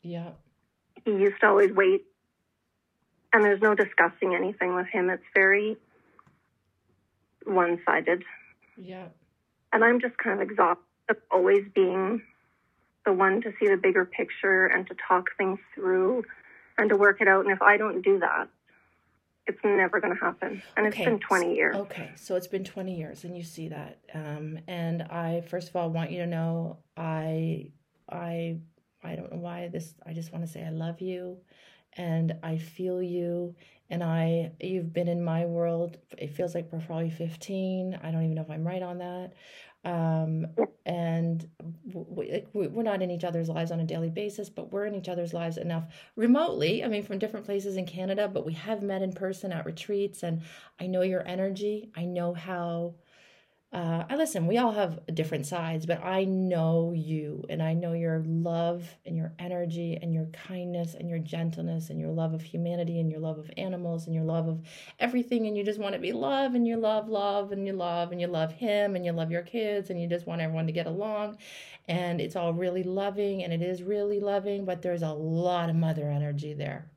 [0.02, 0.30] Yeah.
[1.04, 2.04] he used to always wait
[3.32, 5.76] and there's no discussing anything with him it's very
[7.44, 8.24] one-sided
[8.76, 9.06] Yeah.
[9.72, 12.22] And I'm just kind of exhausted of always being
[13.04, 16.24] the one to see the bigger picture and to talk things through
[16.76, 17.44] and to work it out.
[17.44, 18.48] And if I don't do that,
[19.46, 20.62] it's never going to happen.
[20.76, 21.02] And okay.
[21.02, 21.76] it's been 20 years.
[21.76, 22.10] Okay.
[22.16, 24.00] So it's been 20 years and you see that.
[24.12, 27.70] Um, and I, first of all, want you to know I,
[28.10, 28.58] I,
[29.04, 31.38] I don't know why this, I just want to say I love you
[31.96, 33.54] and I feel you
[33.90, 38.22] and I you've been in my world it feels like we're probably 15 I don't
[38.22, 39.32] even know if I'm right on that
[39.84, 40.48] um,
[40.84, 41.48] and
[41.92, 45.08] we, we're not in each other's lives on a daily basis but we're in each
[45.08, 45.84] other's lives enough
[46.16, 49.64] remotely I mean from different places in Canada but we have met in person at
[49.64, 50.42] retreats and
[50.80, 52.94] I know your energy I know how
[53.72, 57.94] uh, I listen, we all have different sides, but I know you and I know
[57.94, 62.42] your love and your energy and your kindness and your gentleness and your love of
[62.42, 64.62] humanity and your love of animals and your love of
[65.00, 65.46] everything.
[65.46, 68.20] And you just want to be love and you love love and you love and
[68.20, 70.86] you love him and you love your kids and you just want everyone to get
[70.86, 71.36] along.
[71.88, 75.76] And it's all really loving and it is really loving, but there's a lot of
[75.76, 76.88] mother energy there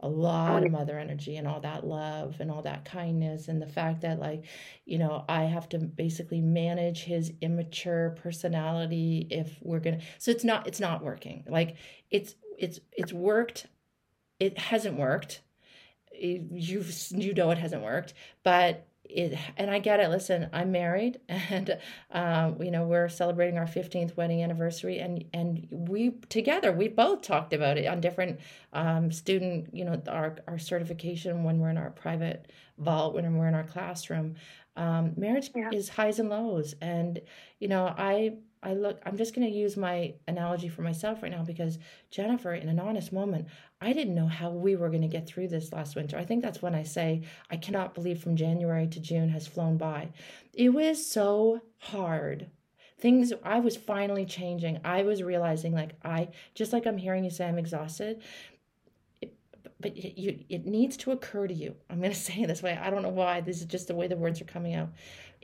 [0.00, 3.66] a lot of mother energy and all that love and all that kindness and the
[3.66, 4.44] fact that like
[4.84, 10.44] you know i have to basically manage his immature personality if we're gonna so it's
[10.44, 11.44] not it's not working.
[11.48, 11.76] Like
[12.10, 13.66] it's it's it's worked.
[14.40, 15.42] It hasn't worked.
[16.18, 20.08] You've you know it hasn't worked but it and I get it.
[20.08, 21.78] Listen, I'm married, and
[22.10, 27.22] um, you know we're celebrating our 15th wedding anniversary, and and we together we both
[27.22, 28.40] talked about it on different
[28.72, 33.48] um, student, you know, our our certification when we're in our private vault when we're
[33.48, 34.36] in our classroom.
[34.76, 35.70] Um, marriage yeah.
[35.72, 37.20] is highs and lows, and
[37.58, 41.30] you know I I look, I'm just going to use my analogy for myself right
[41.30, 41.78] now because
[42.10, 43.46] Jennifer, in an honest moment,
[43.80, 46.16] I didn't know how we were going to get through this last winter.
[46.16, 49.76] I think that's when I say, I cannot believe from January to June has flown
[49.76, 50.10] by.
[50.54, 52.50] It was so hard.
[52.98, 54.80] Things, I was finally changing.
[54.84, 58.22] I was realizing, like, I, just like I'm hearing you say I'm exhausted,
[59.80, 61.74] but it, you, it needs to occur to you.
[61.90, 62.78] I'm going to say it this way.
[62.80, 63.42] I don't know why.
[63.42, 64.88] This is just the way the words are coming out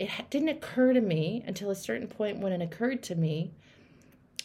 [0.02, 3.52] it didn't occur to me until a certain point when it occurred to me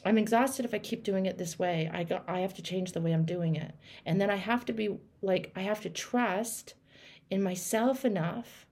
[0.05, 1.89] i'm exhausted if i keep doing it this way.
[1.91, 3.73] I i have to change the way i'm doing it.
[4.05, 6.75] And then i have to be like i have to trust
[7.29, 8.65] in myself enough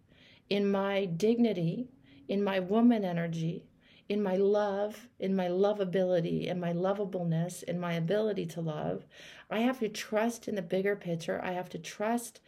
[0.50, 1.90] in my dignity
[2.28, 3.66] in my woman energy
[4.08, 9.06] in my love in my lovability in my lovableness in my ability to love.
[9.50, 11.42] I have to trust in the bigger picture.
[11.44, 12.40] I have to trust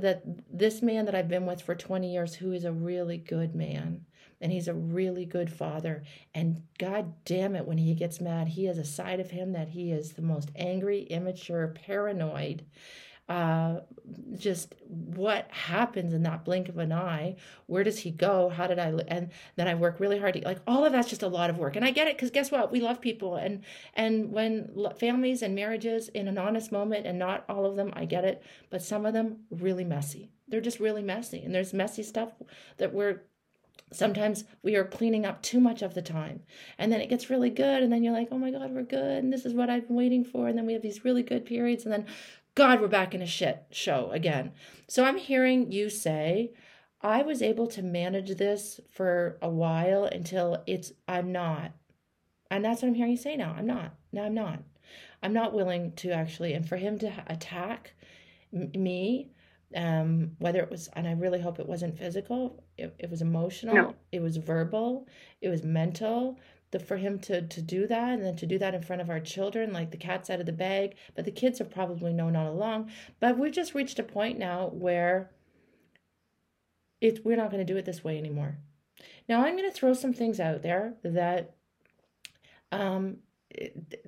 [0.00, 3.54] that this man that I've been with for 20 years, who is a really good
[3.54, 4.04] man,
[4.40, 6.02] and he's a really good father.
[6.34, 9.68] And God damn it, when he gets mad, he has a side of him that
[9.68, 12.64] he is the most angry, immature, paranoid,
[13.32, 13.80] uh,
[14.36, 17.36] just what happens in that blink of an eye?
[17.66, 18.50] Where does he go?
[18.50, 21.22] How did i and then i work really hard to, like all of that's just
[21.22, 21.74] a lot of work.
[21.74, 22.70] And i get it because guess what?
[22.70, 23.36] We love people.
[23.36, 23.64] And
[23.94, 24.70] and when
[25.00, 28.42] families and marriages in an honest moment and not all of them i get it
[28.68, 30.30] but some of them really messy.
[30.48, 31.42] They're just really messy.
[31.42, 32.32] And there's messy stuff
[32.76, 33.22] that we're
[33.92, 36.40] sometimes we are cleaning up too much of the time.
[36.76, 39.24] And then it gets really good and then you're like oh my god we're good
[39.24, 40.48] and this is what i've been waiting for.
[40.48, 42.06] And then we have these really good periods and then
[42.54, 44.52] God, we're back in a shit show again.
[44.86, 46.52] So I'm hearing you say,
[47.00, 51.72] I was able to manage this for a while until it's, I'm not.
[52.50, 53.54] And that's what I'm hearing you say now.
[53.56, 53.94] I'm not.
[54.12, 54.62] No, I'm not.
[55.22, 57.94] I'm not willing to actually, and for him to attack
[58.52, 59.30] m- me,
[59.74, 63.74] um, whether it was, and I really hope it wasn't physical, it, it was emotional,
[63.74, 63.94] no.
[64.10, 65.08] it was verbal,
[65.40, 66.38] it was mental,
[66.72, 69.08] the for him to to do that and then to do that in front of
[69.10, 70.96] our children like the cat's out of the bag.
[71.14, 72.90] But the kids have probably known all along.
[73.20, 75.30] But we've just reached a point now where
[77.00, 78.58] it we're not going to do it this way anymore.
[79.28, 81.54] Now i'm going to throw some things out there that
[82.72, 83.18] um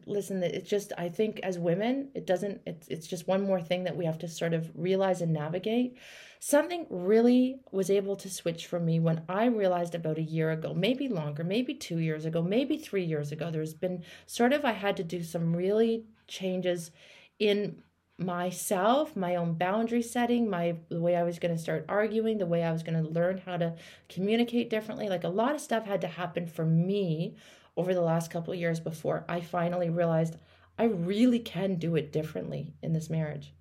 [0.07, 3.85] listen it's just i think as women it doesn't it's it's just one more thing
[3.85, 5.97] that we have to sort of realize and navigate.
[6.41, 10.75] Something really was able to switch for me when i realized about a year ago
[10.75, 14.73] maybe longer maybe 2 years ago maybe 3 years ago there's been sort of i
[14.73, 16.91] had to do some really changes
[17.39, 17.83] in
[18.19, 22.47] myself my own boundary setting my the way i was going to start arguing the
[22.47, 23.75] way i was going to learn how to
[24.09, 25.09] communicate differently.
[25.09, 27.37] Like a lot of stuff had to happen for me
[27.77, 30.37] over the last couple years before I finally realized
[30.79, 33.53] I really can do it differently in this marriage.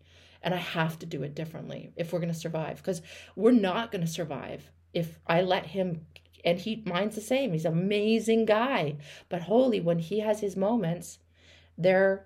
[0.42, 3.02] And I have to do it differently if we're going to survive because
[3.36, 6.06] we're not going to survive if I let him
[6.46, 7.54] and he mine's the same.
[7.54, 8.98] He's an amazing guy.
[9.30, 11.20] But holy when he has his moments,
[11.78, 12.26] they're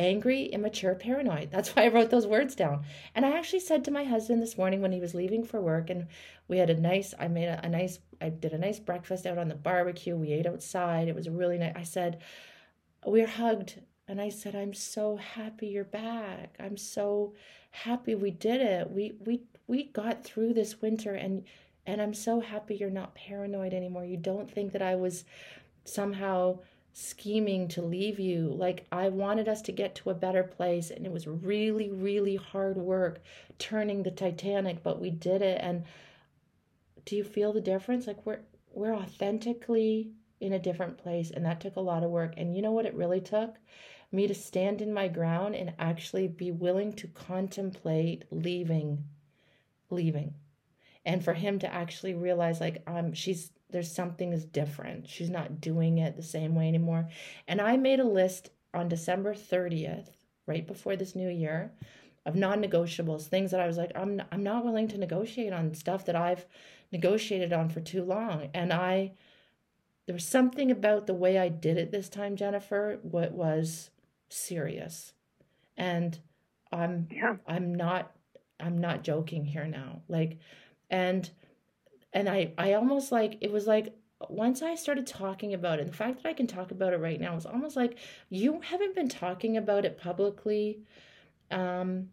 [0.00, 1.50] angry, immature, paranoid.
[1.50, 2.84] That's why I wrote those words down.
[3.14, 5.90] And I actually said to my husband this morning when he was leaving for work,
[5.90, 6.06] and
[6.48, 9.38] we had a nice, I made a, a nice, I did a nice breakfast out
[9.38, 10.16] on the barbecue.
[10.16, 11.08] We ate outside.
[11.08, 11.74] It was really nice.
[11.76, 12.20] I said,
[13.06, 13.80] we are hugged.
[14.08, 16.56] And I said, I'm so happy you're back.
[16.58, 17.34] I'm so
[17.70, 18.90] happy we did it.
[18.90, 21.44] We we we got through this winter and
[21.86, 24.04] and I'm so happy you're not paranoid anymore.
[24.04, 25.24] You don't think that I was
[25.84, 26.58] somehow
[26.92, 28.48] scheming to leave you.
[28.48, 32.36] Like I wanted us to get to a better place and it was really really
[32.36, 33.20] hard work
[33.58, 35.84] turning the Titanic, but we did it and
[37.04, 38.06] do you feel the difference?
[38.06, 38.40] Like we're
[38.72, 42.34] we're authentically in a different place and that took a lot of work.
[42.36, 43.56] And you know what it really took?
[44.12, 49.04] Me to stand in my ground and actually be willing to contemplate leaving
[49.90, 50.34] leaving.
[51.04, 55.08] And for him to actually realize like um she's there's something is different.
[55.08, 57.08] She's not doing it the same way anymore.
[57.48, 60.08] And I made a list on December 30th,
[60.46, 61.72] right before this new year,
[62.26, 66.04] of non-negotiables, things that I was like, I'm I'm not willing to negotiate on stuff
[66.06, 66.46] that I've
[66.92, 68.50] negotiated on for too long.
[68.54, 69.12] And I
[70.06, 73.90] there was something about the way I did it this time, Jennifer, what was
[74.28, 75.12] serious.
[75.76, 76.18] And
[76.72, 77.36] I'm yeah.
[77.46, 78.12] I'm not
[78.58, 80.02] I'm not joking here now.
[80.08, 80.38] Like
[80.90, 81.30] and
[82.12, 83.94] and I I almost like it was like
[84.28, 87.20] once I started talking about it, the fact that I can talk about it right
[87.20, 87.98] now is almost like
[88.28, 90.80] you haven't been talking about it publicly
[91.50, 92.08] um,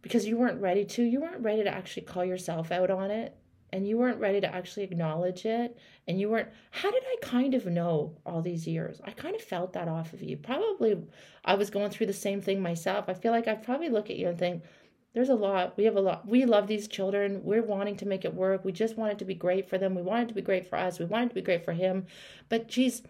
[0.00, 1.02] because you weren't ready to.
[1.02, 3.36] You weren't ready to actually call yourself out on it
[3.72, 5.78] and you weren't ready to actually acknowledge it.
[6.08, 9.00] And you weren't, how did I kind of know all these years?
[9.04, 10.36] I kind of felt that off of you.
[10.36, 11.00] Probably
[11.44, 13.08] I was going through the same thing myself.
[13.08, 14.64] I feel like I probably look at you and think,
[15.12, 15.76] there's a lot.
[15.76, 16.26] We have a lot.
[16.26, 17.40] We love these children.
[17.42, 18.64] We're wanting to make it work.
[18.64, 19.94] We just want it to be great for them.
[19.94, 20.98] We want it to be great for us.
[20.98, 22.06] We want it to be great for him.
[22.48, 23.02] But geez,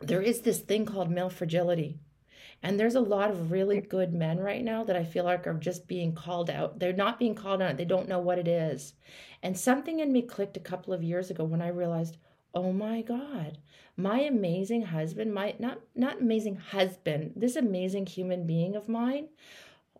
[0.00, 1.98] there is this thing called male fragility.
[2.62, 5.54] And there's a lot of really good men right now that I feel like are
[5.54, 6.78] just being called out.
[6.78, 7.76] They're not being called out.
[7.76, 8.94] They don't know what it is.
[9.42, 12.18] And something in me clicked a couple of years ago when I realized,
[12.54, 13.58] oh my God,
[13.96, 19.28] my amazing husband, my not not amazing husband, this amazing human being of mine.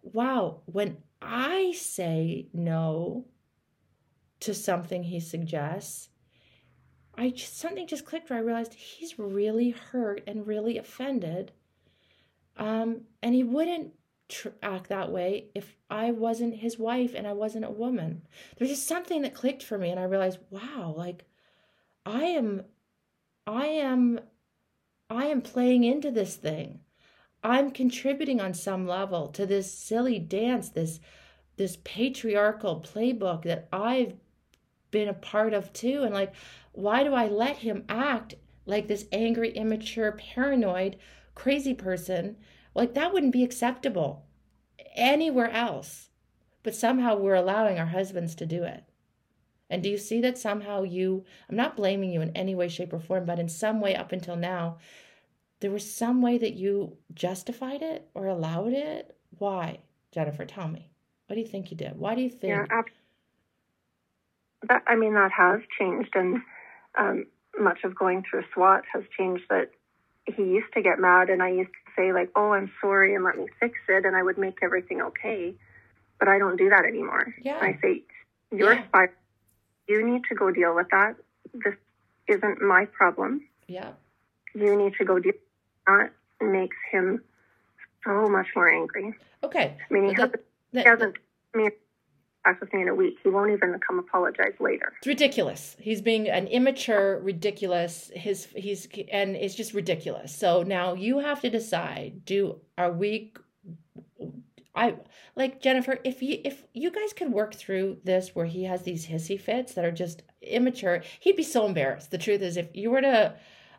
[0.03, 3.27] Wow, when I say no
[4.41, 6.09] to something he suggests,
[7.17, 11.53] I just, something just clicked where I realized he's really hurt and really offended.
[12.57, 13.93] Um, and he wouldn't
[14.29, 18.23] tr- act that way if I wasn't his wife and I wasn't a woman.
[18.57, 21.25] There's just something that clicked for me, and I realized, wow, like
[22.07, 22.65] I am,
[23.47, 24.21] I am,
[25.11, 26.81] I am playing into this thing.
[27.43, 31.01] I'm contributing on some level to this silly dance, this
[31.57, 34.15] this patriarchal playbook that I've
[34.91, 36.03] been a part of too.
[36.03, 36.33] And like,
[36.73, 38.35] why do I let him act
[38.65, 40.97] like this angry, immature, paranoid,
[41.35, 42.37] crazy person?
[42.75, 44.25] Like that wouldn't be acceptable
[44.95, 46.09] anywhere else.
[46.63, 48.85] But somehow we're allowing our husbands to do it.
[49.71, 52.93] And do you see that somehow you, I'm not blaming you in any way, shape,
[52.93, 54.79] or form, but in some way up until now,
[55.61, 59.17] there was some way that you justified it or allowed it?
[59.39, 59.79] Why?
[60.13, 60.91] Jennifer, tell me.
[61.27, 61.99] What do you think you did?
[61.99, 62.51] Why do you think?
[62.51, 62.83] Yeah,
[64.69, 66.11] that, I mean, that has changed.
[66.15, 66.41] And
[66.99, 67.27] um,
[67.59, 69.71] much of going through SWAT has changed that
[70.27, 73.25] he used to get mad and I used to say like, "Oh, I'm sorry and
[73.25, 75.55] let me fix it," and I would make everything okay.
[76.19, 77.35] But I don't do that anymore.
[77.43, 77.59] Yeah.
[77.61, 78.03] I say,
[78.53, 79.07] "You're yeah.
[79.89, 81.17] You need to go deal with that.
[81.53, 81.75] This
[82.29, 83.49] isn't my problem.
[83.67, 83.93] Yeah.
[84.55, 85.33] You need to go deal
[85.87, 86.11] that
[86.41, 87.23] makes him
[88.05, 89.15] so much more angry.
[89.43, 89.77] Okay.
[89.79, 90.33] I mean, he, that,
[90.73, 91.17] that, he hasn't.
[91.55, 91.71] I mean,
[92.45, 93.19] back with me in a week.
[93.23, 94.93] He won't even come apologize later.
[94.99, 95.77] It's ridiculous.
[95.79, 98.11] He's being an immature, ridiculous.
[98.15, 100.35] His he's and it's just ridiculous.
[100.35, 103.33] So now you have to decide: Do are we?
[104.75, 104.95] I
[105.37, 105.99] like Jennifer.
[106.05, 109.75] If you if you guys could work through this, where he has these hissy fits
[109.75, 112.11] that are just immature, he'd be so embarrassed.
[112.11, 113.35] The truth is, if you were to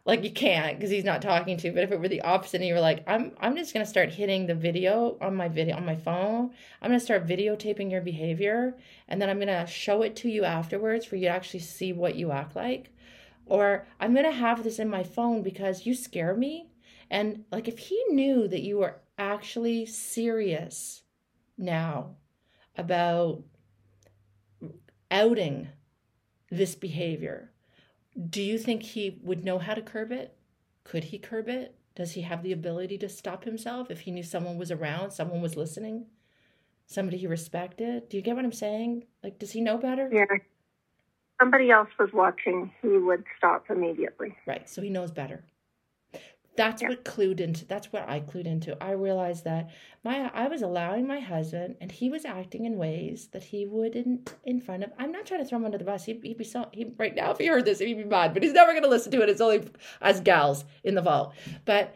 [0.06, 1.74] like you can't because he's not talking to you.
[1.74, 4.10] but if it were the opposite and you were like i'm i'm just to start
[4.10, 6.52] hitting the video on my video on my phone.
[6.82, 8.78] I'm to start videotaping your behavior
[9.08, 12.16] and then i'm to show it to you afterwards for you to actually see what
[12.16, 12.92] you act like.
[13.46, 16.70] Or i'm to have this in my phone because you scare me.
[17.10, 21.04] And like if he knew that you were actually serious
[21.58, 22.16] now
[22.76, 23.44] about
[25.12, 25.68] outing
[26.50, 27.51] this behavior
[28.30, 30.36] do you think he would know how to curb it?
[30.84, 31.76] Could he curb it?
[31.96, 35.42] Does he have the ability to stop himself if he knew someone was around, someone
[35.42, 36.06] was listening,
[36.88, 38.10] somebody he respected?
[38.10, 39.06] Do you get what I'm saying?
[39.24, 40.10] Like, does he know better?
[40.12, 40.26] Yeah.
[41.40, 44.36] Somebody else was watching, he would stop immediately.
[44.46, 44.70] Right.
[44.70, 45.44] So he knows better.
[46.58, 46.90] That's Yeah.
[46.90, 48.76] what clued into that's what I clued into.
[48.84, 49.70] I realized that
[50.04, 54.36] my I was allowing my husband and he was acting in ways that he wouldn't
[54.44, 56.06] in front of I'm not trying to throw him under the bus.
[56.06, 58.44] He, he'd be so he right now if he heard this he'd be mad, but
[58.44, 59.30] he's never gonna listen to it.
[59.30, 59.70] It's only
[60.02, 61.34] us gals in the vault.
[61.66, 61.96] But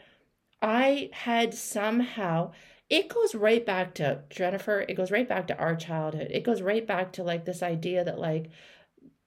[0.62, 2.51] I had somehow
[2.89, 6.28] it goes right back to Jennifer, it goes right back to our childhood.
[6.32, 8.49] It goes right back to like this idea that like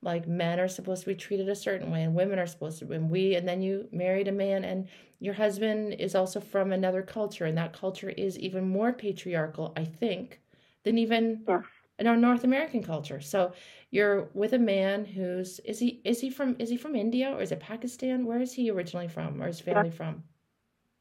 [0.03, 2.93] like men are supposed to be treated a certain way and women are supposed to
[2.93, 4.89] and we and then you married a man and
[5.21, 9.85] your husband is also from another culture and that culture is even more patriarchal i
[9.85, 10.41] think
[10.85, 11.65] than even Yes.
[11.99, 13.53] in our north american culture so
[13.91, 17.43] you're with a man who's is he is he from is he from india or
[17.43, 20.23] is it pakistan where is he originally from or his family from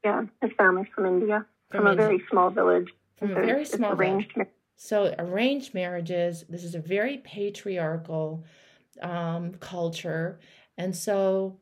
[0.04, 0.24] Yeah.
[0.41, 2.88] His family's from India, From from, a very small village.
[3.18, 4.34] from a very small arranged.
[4.34, 4.50] village.
[4.78, 8.43] So arranged marriages, this is a very patriarchal
[9.02, 10.39] um, culture.
[10.78, 11.60] And so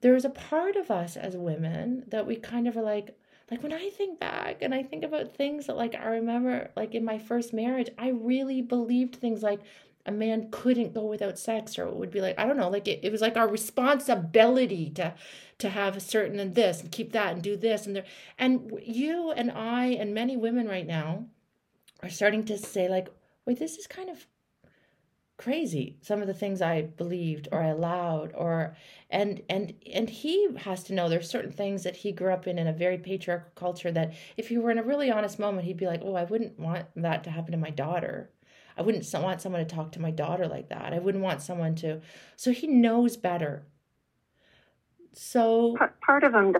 [0.00, 3.16] there's a part of us as women that we kind of are like,
[3.50, 6.94] like when I think back and I think about things that like I remember like
[6.94, 9.60] in my first marriage, I really believed things like
[10.04, 12.88] a man couldn't go without sex or it would be like, I don't know, like
[12.88, 15.14] it, it was like our responsibility to
[15.58, 18.04] to have a certain and this and keep that and do this and there
[18.38, 21.26] and you and I and many women right now
[22.02, 23.08] are starting to say like,
[23.46, 24.26] wait, this is kind of
[25.42, 25.96] crazy.
[26.02, 28.76] Some of the things I believed or I allowed or
[29.10, 32.60] and and and he has to know there's certain things that he grew up in
[32.60, 35.76] in a very patriarchal culture that if he were in a really honest moment, he'd
[35.76, 38.30] be like, oh, I wouldn't want that to happen to my daughter.
[38.76, 40.92] I wouldn't want someone to talk to my daughter like that.
[40.92, 42.00] I wouldn't want someone to.
[42.36, 43.66] So he knows better.
[45.12, 45.76] So
[46.06, 46.56] Part, of him,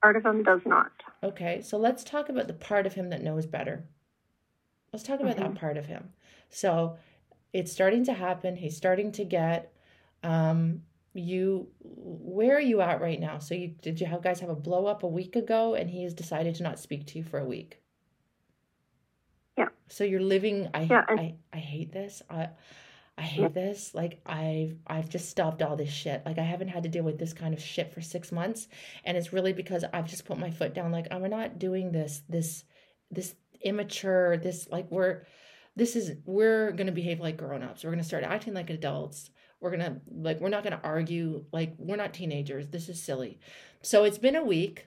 [0.00, 0.92] part of him does not.
[1.22, 3.84] Okay, so let's talk about the part of him that knows better.
[4.92, 5.56] Let's talk about that Mhm.
[5.56, 6.12] part of him.
[6.48, 6.96] So
[7.54, 8.56] it's starting to happen.
[8.56, 9.72] He's starting to get
[10.22, 10.82] um
[11.14, 13.38] you where are you at right now?
[13.38, 16.02] So you did you have guys have a blow up a week ago and he
[16.02, 17.80] has decided to not speak to you for a week.
[19.56, 19.68] Yeah.
[19.88, 22.22] So you're living I Yeah, and- I I hate this.
[22.28, 22.48] I
[23.16, 23.48] I hate Yeah.
[23.48, 23.94] this.
[23.94, 26.26] Like I've I've just stopped all this shit.
[26.26, 28.66] Like I haven't had to deal with this kind of shit for 6 months
[29.04, 32.22] and it's really because I've just put my foot down like I'm not doing this
[32.28, 32.64] this
[33.12, 35.22] this immature this like we're
[35.76, 37.84] this is we're going to behave like grown-ups.
[37.84, 39.30] We're going to start acting like adults.
[39.60, 42.68] We're going to like we're not going to argue like we're not teenagers.
[42.68, 43.38] This is silly.
[43.82, 44.86] So it's been a week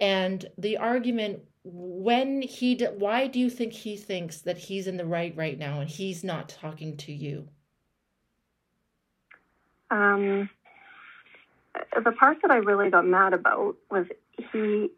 [0.00, 5.04] and the argument when he why do you think he thinks that he's in the
[5.04, 7.48] right right now and he's not talking to you?
[9.90, 10.48] Um,
[12.02, 14.06] the part that I really got mad about was
[14.52, 14.88] he,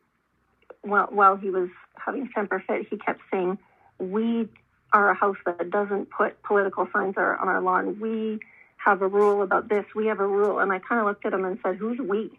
[0.82, 3.58] while, while he was having temper fit, he kept saying,
[3.98, 4.48] We
[4.92, 7.98] are a house that doesn't put political signs on our lawn.
[8.00, 8.40] We
[8.76, 9.84] have a rule about this.
[9.94, 10.58] We have a rule.
[10.58, 12.38] And I kind of looked at him and said, Who's we?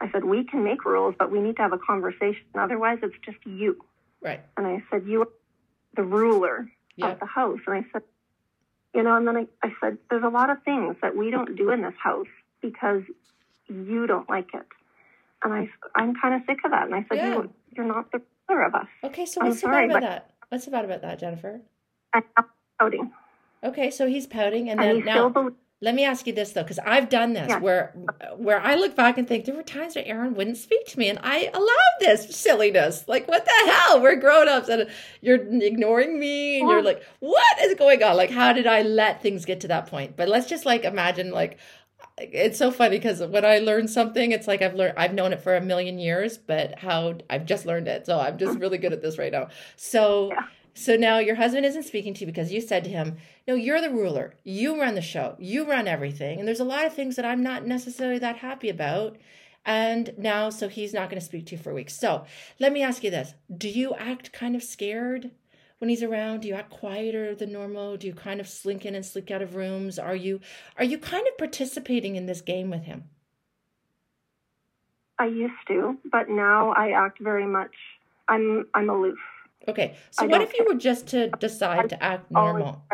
[0.00, 2.42] I said, We can make rules, but we need to have a conversation.
[2.54, 3.84] Otherwise, it's just you.
[4.20, 4.40] Right.
[4.56, 5.28] And I said, You are
[5.94, 7.12] the ruler Yeah.
[7.12, 7.60] of the house.
[7.66, 8.02] And I said,
[8.94, 11.54] you know, and then I, I said, there's a lot of things that we don't
[11.56, 12.26] do in this house
[12.62, 13.02] because
[13.68, 14.66] you don't like it.
[15.44, 16.86] And I, I'm kind of sick of that.
[16.86, 17.34] And I said, Yeah.
[17.34, 18.86] you, you're not the ruler of us.
[19.04, 20.30] Okay, so I'm what's sorry, about that?
[20.48, 21.60] What's bad about that, Jennifer?
[22.78, 23.12] Pouting.
[23.62, 26.52] Okay, so he's pouting and And, then now still believes, Let me ask you this
[26.52, 27.60] though, because I've done this Yeah.
[27.60, 27.92] where
[28.36, 31.08] where I look back and think there were times where Aaron wouldn't speak to me,
[31.08, 33.04] and I allowed this silliness.
[33.06, 34.00] Like, what the hell?
[34.00, 34.88] We're grown ups, and
[35.20, 38.16] you're ignoring me, and you're like, what is going on?
[38.16, 40.16] Like, how did I let things get to that point?
[40.16, 41.58] But let's just like imagine, like,
[42.20, 45.40] it's so funny because when I learn something, it's like I've learned, I've known it
[45.40, 48.60] for a million years, but how I've just learned it, so I'm just mm-hmm.
[48.60, 49.48] really good at this right now.
[49.76, 50.30] So.
[50.32, 50.42] Yeah.
[50.74, 53.16] So now your husband isn't speaking to you because you said to him,
[53.48, 54.34] No, you're the ruler.
[54.44, 55.34] You run the show.
[55.40, 56.38] You run everything.
[56.38, 59.16] And there's a lot of things that I'm not necessarily that happy about.
[59.66, 61.90] And now, so he's not going to speak to you for a week.
[61.90, 62.26] So
[62.60, 65.32] let me ask you this Do you act kind of scared
[65.78, 66.40] when he's around?
[66.40, 67.96] Do you act quieter than normal?
[67.96, 69.98] Do you kind of slink in and slink out of rooms?
[69.98, 70.40] Are you
[70.76, 73.04] are you kind of participating in this game with him?
[75.18, 77.72] I used to, but now I act very much,
[78.28, 79.18] I'm, I'm aloof.
[79.66, 79.96] Okay.
[80.10, 82.84] So I what if you were just to decide to act normal?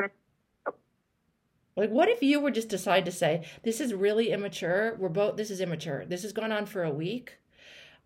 [1.76, 4.97] Like, what if you were just decide to say, this is really immature.
[4.99, 6.07] We're both, this is immature.
[6.07, 7.37] This has gone on for a week.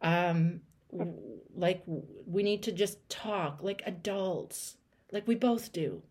[0.00, 0.62] Um,
[1.54, 1.82] like,
[2.26, 4.76] we need to just talk like adults,
[5.12, 6.02] like we both do.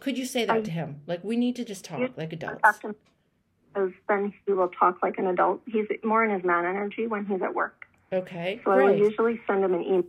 [0.00, 1.02] Could you say that I- to him?
[1.06, 2.80] Like, we need to just talk Yeah, like adults.
[2.82, 5.60] Because then he will talk like an adult.
[5.66, 7.86] He's more in his man energy when he's at work.
[8.12, 8.60] Okay.
[8.64, 10.04] So I will usually send him an email,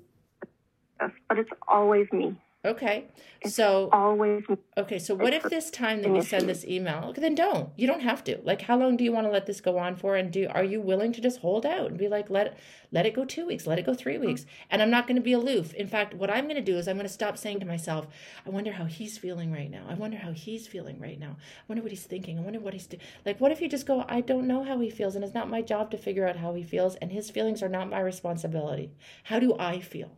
[1.27, 2.35] but it's always me.
[2.63, 3.05] Okay.
[3.41, 4.43] It's So always
[4.77, 7.05] Okay, so what if this time that you send this email?
[7.09, 7.69] Okay, then don't.
[7.75, 8.39] You don't have to.
[8.43, 10.15] Like, how long do you want to let this go on for?
[10.15, 12.55] And do are you willing to just hold out and be like, let
[12.91, 14.67] let it go two weeks, let it go three weeks, mm-hmm.
[14.69, 15.73] and I'm not going to be aloof.
[15.73, 18.07] In fact, what I'm going to do is I'm going to stop saying to myself,
[18.45, 19.85] I wonder how he's feeling right now.
[19.89, 21.37] I wonder how he's feeling right now.
[21.39, 22.37] I wonder what he's thinking.
[22.37, 23.01] I wonder what he's doing.
[23.25, 25.49] Like, what if you just go, I don't know how he feels, and it's not
[25.49, 28.91] my job to figure out how he feels, and his feelings are not my responsibility.
[29.23, 30.11] How do I feel?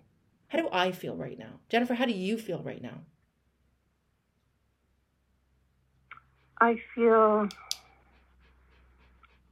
[0.53, 1.95] How do I feel right now, Jennifer?
[1.95, 2.99] How do you feel right now?
[6.61, 7.49] I feel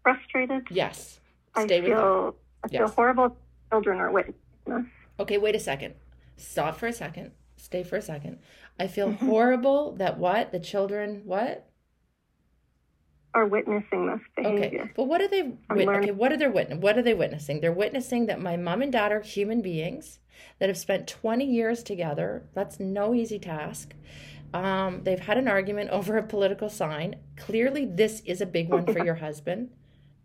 [0.04, 0.68] frustrated.
[0.70, 1.20] Yes.
[1.56, 1.98] I Stay with that.
[1.98, 2.94] feel I feel Yes.
[2.94, 3.36] horrible.
[3.72, 4.86] Children are witnessing this.
[5.20, 5.96] Okay, wait a second.
[6.38, 7.32] Stop for a second.
[7.58, 8.38] Stay for a second.
[8.80, 9.26] I feel mm-hmm.
[9.26, 10.52] horrible that what?
[10.52, 11.68] The children, what?
[13.34, 14.82] Are witnessing this behavior.
[14.82, 14.92] Okay.
[14.96, 17.62] But what are they wit- okay, what are they witness what are they witnessing?
[17.62, 20.20] They're witnessing that my mom and dad are human beings
[20.60, 22.44] that have spent 20 years together.
[22.54, 23.94] That's no easy task.
[24.54, 27.16] Um, they've had an argument over a political sign.
[27.38, 29.70] Clearly this is a big one for your husband.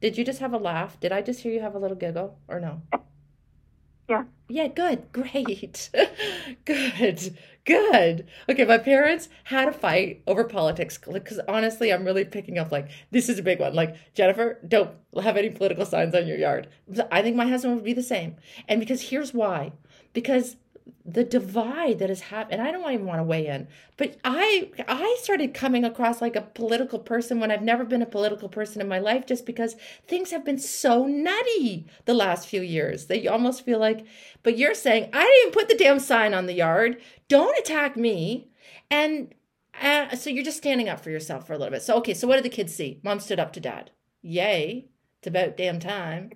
[0.00, 0.98] Did you just have a laugh?
[1.00, 2.82] Did I just hear you have a little giggle or no?
[4.08, 4.24] Yeah.
[4.48, 5.06] Yeah, good.
[5.12, 5.90] Great.
[6.64, 7.36] good.
[7.66, 8.28] Good.
[8.48, 12.88] Okay, my parents had a fight over politics because honestly, I'm really picking up like
[13.10, 13.74] this is a big one.
[13.74, 16.68] Like, Jennifer, don't have any political signs on your yard.
[17.10, 18.36] I think my husband would be the same.
[18.68, 19.72] And because here's why.
[20.12, 20.56] Because
[21.04, 24.70] the divide that has happened, and I don't even want to weigh in, but I
[24.88, 28.80] I started coming across like a political person when I've never been a political person
[28.80, 29.76] in my life, just because
[30.06, 34.04] things have been so nutty the last few years that you almost feel like.
[34.42, 37.00] But you're saying I didn't even put the damn sign on the yard.
[37.28, 38.48] Don't attack me,
[38.90, 39.34] and
[39.80, 41.82] uh, so you're just standing up for yourself for a little bit.
[41.82, 43.00] So okay, so what did the kids see?
[43.02, 43.90] Mom stood up to dad.
[44.22, 44.88] Yay!
[45.18, 46.32] It's about damn time.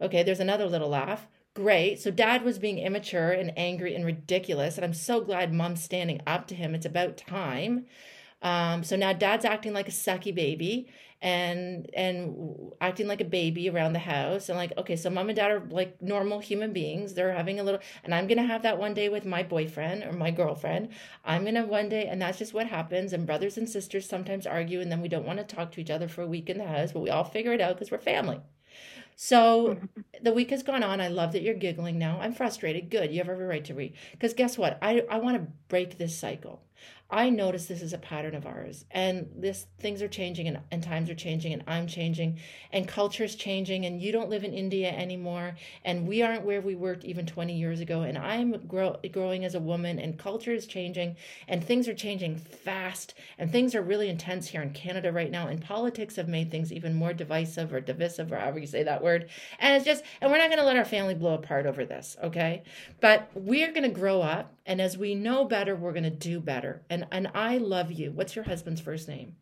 [0.00, 1.26] Okay, there's another little laugh.
[1.56, 1.98] Great.
[1.98, 4.76] So dad was being immature and angry and ridiculous.
[4.76, 6.74] And I'm so glad mom's standing up to him.
[6.74, 7.86] It's about time.
[8.42, 10.88] Um, so now dad's acting like a sucky baby
[11.22, 15.36] and and acting like a baby around the house and like okay so mom and
[15.36, 18.78] dad are like normal human beings they're having a little and i'm gonna have that
[18.78, 20.90] one day with my boyfriend or my girlfriend
[21.24, 24.80] i'm gonna one day and that's just what happens and brothers and sisters sometimes argue
[24.80, 26.66] and then we don't want to talk to each other for a week in the
[26.66, 28.40] house but we all figure it out because we're family
[29.16, 29.86] so mm-hmm.
[30.22, 31.00] the week has gone on.
[31.00, 32.18] I love that you're giggling now.
[32.20, 32.90] I'm frustrated.
[32.90, 33.10] Good.
[33.10, 33.94] You have every right to read.
[34.12, 34.78] Because guess what?
[34.82, 36.62] I, I want to break this cycle.
[37.08, 40.82] I notice this is a pattern of ours, and this things are changing, and, and
[40.82, 42.40] times are changing, and I'm changing,
[42.72, 45.54] and culture's changing, and you don't live in India anymore,
[45.84, 49.54] and we aren't where we were even 20 years ago, and I'm grow, growing as
[49.54, 51.14] a woman, and culture is changing,
[51.46, 55.46] and things are changing fast, and things are really intense here in Canada right now,
[55.46, 59.02] and politics have made things even more divisive or divisive, or however you say that
[59.02, 59.28] word,
[59.60, 62.16] and it's just, and we're not going to let our family blow apart over this,
[62.24, 62.64] okay?
[63.00, 66.40] But we're going to grow up, and as we know better, we're going to do
[66.40, 66.82] better.
[66.90, 68.12] And and I love you.
[68.12, 69.36] What's your husband's first name?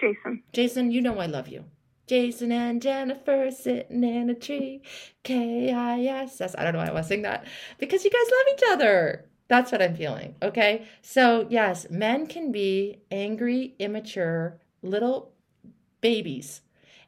[0.00, 0.42] Jason.
[0.52, 1.64] Jason, you know I love you.
[2.06, 4.82] Jason and Jennifer sitting in a tree.
[5.22, 6.54] K I S S.
[6.58, 7.46] I don't know why I was to sing that.
[7.78, 9.28] Because you guys love each other.
[9.48, 10.34] That's what I'm feeling.
[10.42, 10.86] Okay.
[11.02, 15.32] So, yes, men can be angry, immature, little
[16.00, 16.62] babies.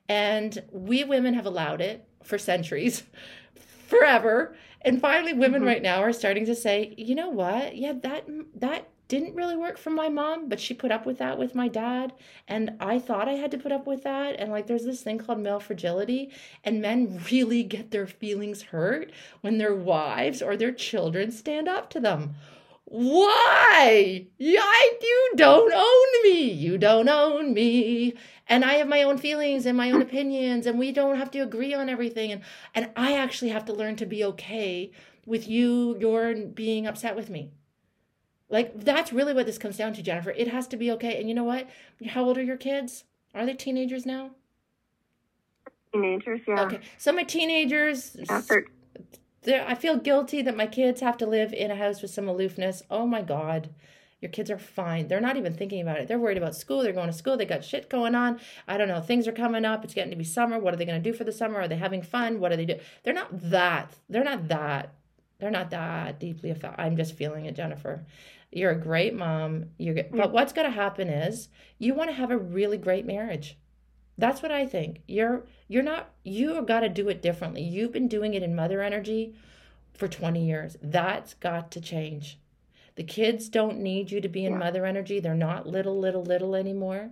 [0.08, 3.02] And we women have allowed it for centuries,
[3.88, 4.54] forever.
[4.82, 5.66] And finally, women Mhm.
[5.66, 7.76] right now are starting to say, you know what?
[7.76, 8.26] Yeah, that
[8.56, 11.68] that didn't really work for my mom, but she put up with that with my
[11.68, 12.12] dad,
[12.48, 14.36] and I thought I had to put up with that.
[14.38, 16.30] And like, there's this thing called male fragility,
[16.64, 21.90] and men really get their feelings hurt when their wives or their children stand up
[21.90, 22.34] to them.
[22.86, 24.26] Why?
[24.38, 26.50] You don't own me.
[26.50, 28.14] You don't own me.
[28.46, 31.40] And I have my own feelings and my own opinions, and we don't have to
[31.40, 32.30] agree on everything.
[32.32, 32.42] And
[32.74, 34.92] and I actually have to learn to be okay
[35.26, 37.50] with you, your being upset with me.
[38.54, 40.30] Like that's really what this comes down to, Jennifer.
[40.30, 41.18] It has to be okay.
[41.18, 41.68] And you know what?
[42.10, 43.02] How old are your kids?
[43.34, 44.30] Are they teenagers now?
[45.92, 46.62] Teenagers, yeah.
[46.62, 46.78] Okay.
[46.96, 48.16] So my teenagers
[49.42, 52.28] they're- I feel guilty that my kids have to live in a house with some
[52.28, 52.84] aloofness.
[52.88, 53.70] Oh my God.
[54.20, 55.08] Your kids are fine.
[55.08, 56.06] They're not even thinking about it.
[56.06, 56.80] They're worried about school.
[56.84, 57.36] They're going to school.
[57.36, 58.38] They got shit going on.
[58.68, 59.00] I don't know.
[59.00, 59.82] Things are coming up.
[59.84, 60.60] It's getting to be summer.
[60.60, 61.58] What are they going to do for the summer?
[61.60, 62.38] Are they having fun?
[62.38, 62.78] What are they do?
[63.02, 63.94] They're not that.
[64.08, 64.94] They're not that.
[65.40, 66.80] They're not that deeply affected.
[66.80, 68.06] I'm just feeling it, Jennifer.
[68.54, 69.66] You're a great mom.
[69.78, 70.10] You're good.
[70.12, 70.32] But mm.
[70.32, 71.48] what's going to happen is
[71.78, 73.58] you want to have a really great marriage.
[74.16, 75.02] That's what I think.
[75.08, 77.62] You're you're not you got to do it differently.
[77.62, 79.34] You've been doing it in mother energy
[79.92, 80.76] for 20 years.
[80.80, 82.38] That's got to change.
[82.94, 84.58] The kids don't need you to be in Yeah.
[84.58, 85.18] mother energy.
[85.18, 87.10] They're not little little little anymore.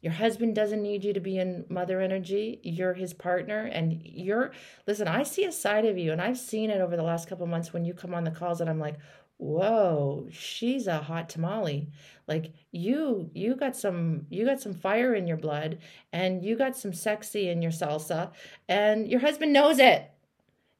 [0.00, 2.58] Your husband doesn't need you to be in mother energy.
[2.64, 4.50] You're his partner and you're
[4.84, 7.46] listen, I see a side of you and I've seen it over the last couple
[7.46, 8.96] months when you come on the calls and I'm like,
[9.38, 11.88] whoa, she's a hot tamale.
[12.28, 15.78] Like you you got some you got some fire in your blood
[16.12, 18.30] and you got some sexy in your salsa
[18.68, 20.08] and your husband knows it.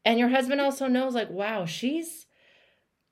[0.05, 2.27] And your husband also knows like wow, she's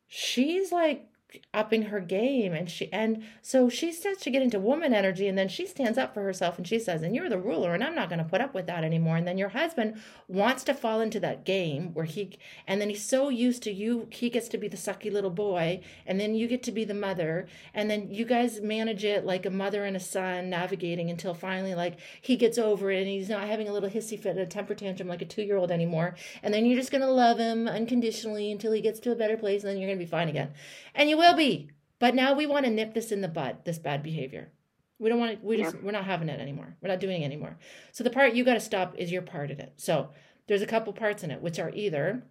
[0.06, 1.09] she's like
[1.52, 5.36] upping her game and she and so she starts to get into woman energy and
[5.36, 7.94] then she stands up for herself and she says and you're the ruler and i'm
[7.94, 9.16] not going to put up with that anymore.
[9.16, 13.04] And then your husband wants to fall into that game where he and then he's
[13.04, 16.46] so used to you he gets to be the sucky little boy and then you
[16.46, 19.96] get to be the mother and then you guys manage it like a mother and
[19.96, 23.72] a son navigating until finally like he gets over it and he's not having a
[23.72, 26.14] little hissy fit and a temper tantrum like a two year old anymore.
[26.42, 29.36] And then you're just going to love him unconditionally until he gets to a better
[29.36, 30.52] place and then you're going to be fine again
[30.94, 31.70] and you will be.
[31.98, 34.52] But now we want to nip this in the bud, this bad behavior.
[34.98, 35.80] We don't want to, we just, yeah.
[35.82, 36.76] we're not having it anymore.
[36.80, 37.58] We're not doing it anymore.
[37.92, 39.74] So the part you got to stop is your part in it.
[39.76, 40.10] So
[40.46, 42.22] there's a couple parts in it, which are either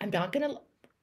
[0.00, 0.60] I'm not going to,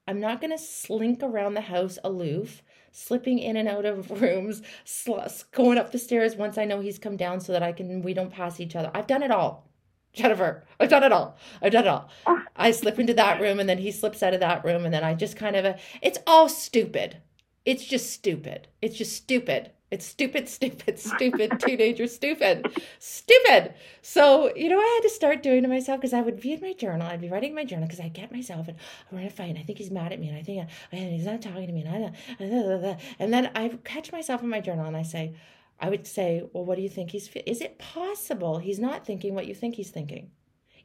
[0.07, 2.61] I'm not going to slink around the house aloof,
[2.91, 5.19] slipping in and out of rooms, sl-
[5.51, 8.13] going up the stairs once I know he's come down so that I can, we
[8.13, 8.91] don't pass each other.
[8.93, 9.69] I've done it all.
[10.15, 11.37] Jennifer, I've done it all.
[11.61, 12.09] I've done it all.
[12.25, 12.43] Ah.
[12.55, 15.03] I slip into that room and then he slips out of that room and then
[15.03, 17.17] I just kind of, it's all stupid.
[17.65, 18.67] It's just stupid.
[18.81, 19.71] It's just stupid.
[19.91, 22.67] It's stupid, stupid, stupid, teenager, stupid,
[22.99, 23.73] stupid.
[24.01, 26.61] So, you know, I had to start doing to myself because I would be in
[26.61, 27.07] my journal.
[27.07, 28.77] I'd be writing my journal because I get myself and
[29.11, 29.51] we're in a fight.
[29.51, 30.29] And I think he's mad at me.
[30.29, 31.83] And I think and he's not talking to me.
[31.83, 35.35] And, I, and then I catch myself in my journal and I say,
[35.79, 37.29] I would say, well, what do you think he's?
[37.45, 40.31] Is it possible he's not thinking what you think he's thinking?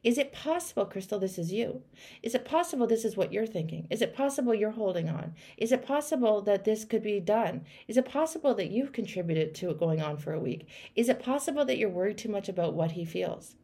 [0.03, 1.83] Is it possible, Crystal, this is you?
[2.23, 3.87] Is it possible this is what you're thinking?
[3.91, 5.35] Is it possible you're holding on?
[5.59, 7.67] Is it possible that this could be done?
[7.87, 10.67] Is it possible that you've contributed to it going on for a week?
[10.97, 13.57] Is it possible that you're worried too much about what he feels?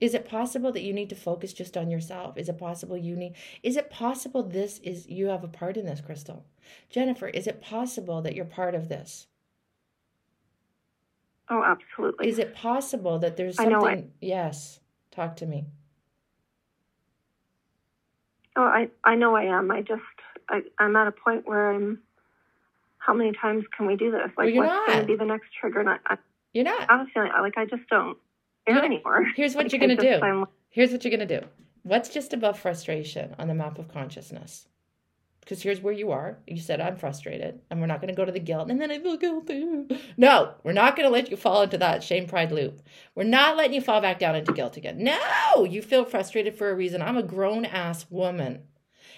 [0.00, 2.36] Is it possible that you need to focus just on yourself?
[2.36, 5.86] Is it possible you need Is it possible this is you have a part in
[5.86, 6.44] this, Crystal?
[6.90, 9.27] Jennifer, is it possible that you're part of this?
[11.50, 12.28] Oh, absolutely.
[12.28, 13.74] Is it possible that there's something?
[13.74, 14.80] I know I, yes.
[15.10, 15.66] Talk to me.
[18.56, 19.70] Oh, I, I know I am.
[19.70, 20.02] I just,
[20.48, 22.00] I, I'm at a point where I'm,
[22.98, 24.30] how many times can we do this?
[24.36, 25.80] Like, well, what's going to be the next trigger?
[25.80, 26.16] And I, I,
[26.52, 26.90] you're not.
[26.90, 28.18] I'm feeling like I just don't
[28.66, 29.24] care anymore.
[29.36, 30.24] Here's what like, you're going to do.
[30.24, 31.46] I'm, Here's what you're going to do.
[31.82, 34.66] What's just above frustration on the map of consciousness?
[35.48, 36.36] Because here's where you are.
[36.46, 38.90] You said, I'm frustrated, and we're not going to go to the guilt, and then
[38.90, 39.64] I feel guilty.
[40.18, 42.82] No, we're not going to let you fall into that shame pride loop.
[43.14, 45.02] We're not letting you fall back down into guilt again.
[45.02, 47.00] No, you feel frustrated for a reason.
[47.00, 48.64] I'm a grown ass woman.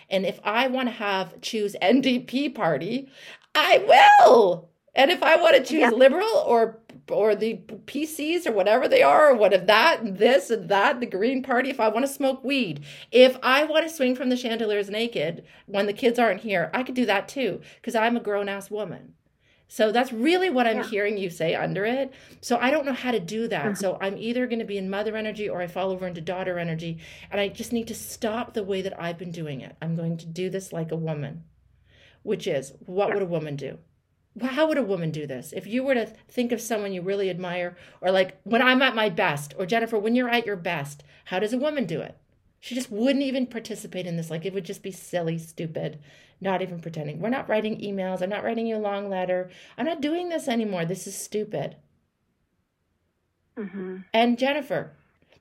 [0.09, 3.11] And if I want to have choose NDP party,
[3.57, 4.71] I will.
[4.95, 5.91] And if I want to choose yeah.
[5.91, 6.80] liberal or
[7.11, 11.01] or the PCs or whatever they are, or what if that and this and that,
[11.01, 14.29] the Green Party, if I want to smoke weed, if I want to swing from
[14.29, 18.17] the chandeliers naked when the kids aren't here, I could do that too, because I'm
[18.17, 19.15] a grown ass woman.
[19.73, 20.89] So that's really what I'm yeah.
[20.89, 22.13] hearing you say under it.
[22.41, 23.65] So I don't know how to do that.
[23.67, 23.75] Mm-hmm.
[23.75, 26.59] So I'm either going to be in mother energy or I fall over into daughter
[26.59, 26.99] energy.
[27.31, 29.77] And I just need to stop the way that I've been doing it.
[29.81, 31.45] I'm going to do this like a woman,
[32.25, 33.15] which is what yeah.
[33.15, 33.79] would a woman do?
[34.41, 35.53] How would a woman do this?
[35.53, 38.95] If you were to think of someone you really admire, or like when I'm at
[38.95, 42.17] my best, or Jennifer, when you're at your best, how does a woman do it?
[42.61, 44.31] She just wouldn't even participate in this.
[44.31, 45.99] Like it would just be silly, stupid,
[46.41, 47.21] not even pretending.
[47.21, 48.23] We're not writing emails.
[48.23, 49.51] I'm not writing you a long letter.
[49.77, 50.85] I'm not doing this anymore.
[50.85, 51.77] This is stupid.
[53.57, 53.99] Mm-hmm.
[54.13, 54.93] And Jennifer,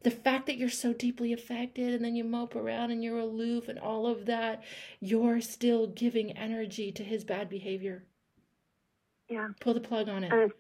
[0.03, 3.67] the fact that you're so deeply affected and then you mope around and you're aloof
[3.67, 4.63] and all of that,
[4.99, 8.03] you're still giving energy to his bad behavior.
[9.29, 9.49] Yeah.
[9.59, 10.51] Pull the plug on it.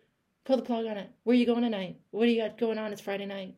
[0.45, 1.09] Pull the plug on it.
[1.23, 1.97] Where are you going tonight?
[2.11, 2.91] What do you got going on?
[2.91, 3.55] It's Friday night.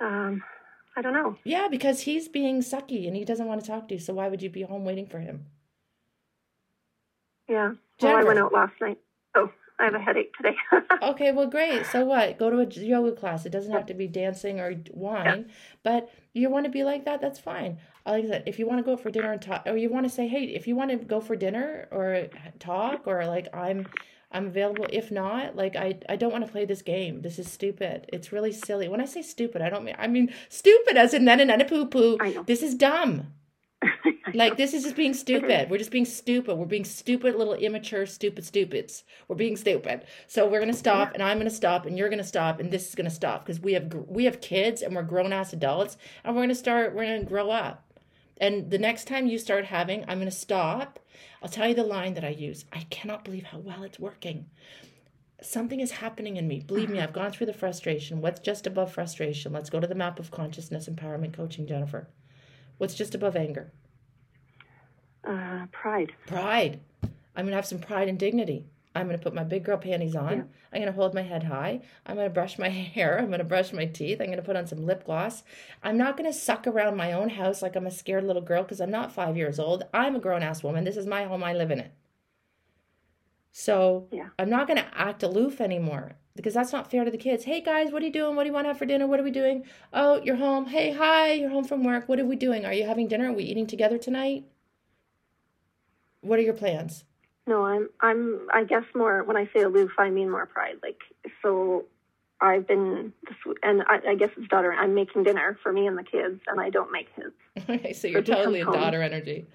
[0.00, 0.42] Um,
[0.96, 1.36] I don't know.
[1.44, 4.00] Yeah, because he's being sucky and he doesn't want to talk to you.
[4.00, 5.46] So why would you be home waiting for him?
[7.48, 7.72] Yeah.
[8.00, 8.98] Well, I went out last night.
[9.34, 10.56] Oh, I have a headache today.
[11.02, 11.86] okay, well, great.
[11.86, 12.38] So what?
[12.38, 13.46] Go to a yoga class.
[13.46, 15.54] It doesn't have to be dancing or wine, yeah.
[15.82, 17.20] but you want to be like that.
[17.20, 17.78] That's fine.
[18.04, 20.06] Like I said, if you want to go for dinner and talk, or you want
[20.06, 22.28] to say, hey, if you want to go for dinner or
[22.58, 23.86] talk, or like I'm,
[24.32, 24.86] I'm available.
[24.90, 27.22] If not, like I, I don't want to play this game.
[27.22, 28.06] This is stupid.
[28.12, 28.88] It's really silly.
[28.88, 31.64] When I say stupid, I don't mean I mean stupid as in then and a
[31.64, 32.18] poo poo.
[32.46, 33.32] This is dumb.
[34.34, 35.68] like this is just being stupid.
[35.68, 36.56] We're just being stupid.
[36.56, 39.04] We're being stupid little immature stupid stupids.
[39.28, 40.04] We're being stupid.
[40.26, 41.14] So we're gonna stop, yeah.
[41.14, 43.74] and I'm gonna stop, and you're gonna stop, and this is gonna stop because we
[43.74, 46.94] have we have kids and we're grown ass adults, and we're gonna start.
[46.94, 47.84] We're gonna grow up.
[48.42, 50.98] And the next time you start having, I'm gonna stop.
[51.40, 52.64] I'll tell you the line that I use.
[52.72, 54.46] I cannot believe how well it's working.
[55.40, 56.58] Something is happening in me.
[56.58, 58.20] Believe me, I've gone through the frustration.
[58.20, 59.52] What's just above frustration?
[59.52, 62.08] Let's go to the map of consciousness empowerment coaching, Jennifer.
[62.78, 63.72] What's just above anger?
[65.22, 66.12] Uh, pride.
[66.26, 66.80] Pride.
[67.36, 68.66] I'm gonna have some pride and dignity.
[68.94, 70.36] I'm gonna put my big girl panties on.
[70.36, 70.42] Yeah.
[70.72, 71.80] I'm gonna hold my head high.
[72.04, 73.18] I'm gonna brush my hair.
[73.18, 74.20] I'm gonna brush my teeth.
[74.20, 75.42] I'm gonna put on some lip gloss.
[75.82, 78.80] I'm not gonna suck around my own house like I'm a scared little girl because
[78.80, 79.84] I'm not five years old.
[79.94, 80.84] I'm a grown ass woman.
[80.84, 81.42] This is my home.
[81.42, 81.92] I live in it.
[83.52, 84.28] So Yeah.
[84.38, 87.44] I'm not gonna act aloof anymore because that's not fair to the kids.
[87.44, 88.36] Hey guys, what are you doing?
[88.36, 89.06] What do you want to have for dinner?
[89.06, 89.64] What are we doing?
[89.92, 90.66] Oh, you're home.
[90.66, 92.08] Hey, hi, you're home from work.
[92.08, 92.64] What are we doing?
[92.64, 93.30] Are you having dinner?
[93.30, 94.44] Are we eating together tonight?
[96.22, 97.04] What are your plans?
[97.46, 100.76] No, I'm I'm I guess more when I say aloof, I mean more pride.
[100.82, 101.00] Like
[101.42, 101.86] so,
[102.40, 103.12] I've been
[103.62, 104.72] and I, I guess it's daughter.
[104.72, 107.32] I'm making dinner for me and the kids, and I don't make his.
[107.68, 108.74] Okay, so you're totally home.
[108.74, 109.46] daughter energy.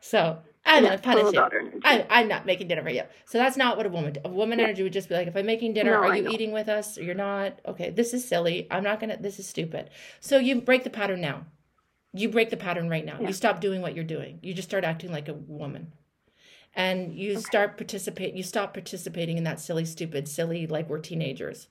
[0.00, 1.80] So I'm Yeah, total daughter energy.
[1.84, 3.02] I, I'm not making dinner for you.
[3.24, 4.16] So that's not what a woman.
[4.24, 6.52] A woman energy would just be like, if I'm making dinner, No, are you eating
[6.52, 6.98] with us?
[6.98, 7.60] Or you're not.
[7.66, 8.66] Okay, this is silly.
[8.70, 9.16] I'm not gonna.
[9.16, 9.90] This is stupid.
[10.20, 11.46] So you break the pattern now.
[12.12, 13.18] You break the pattern right now.
[13.20, 13.28] Yeah.
[13.28, 14.40] You stop doing what you're doing.
[14.42, 15.92] You just start acting like a woman.
[16.78, 18.34] And you start participate.
[18.34, 21.66] You stop participating in that silly, stupid, silly, like we're teenagers.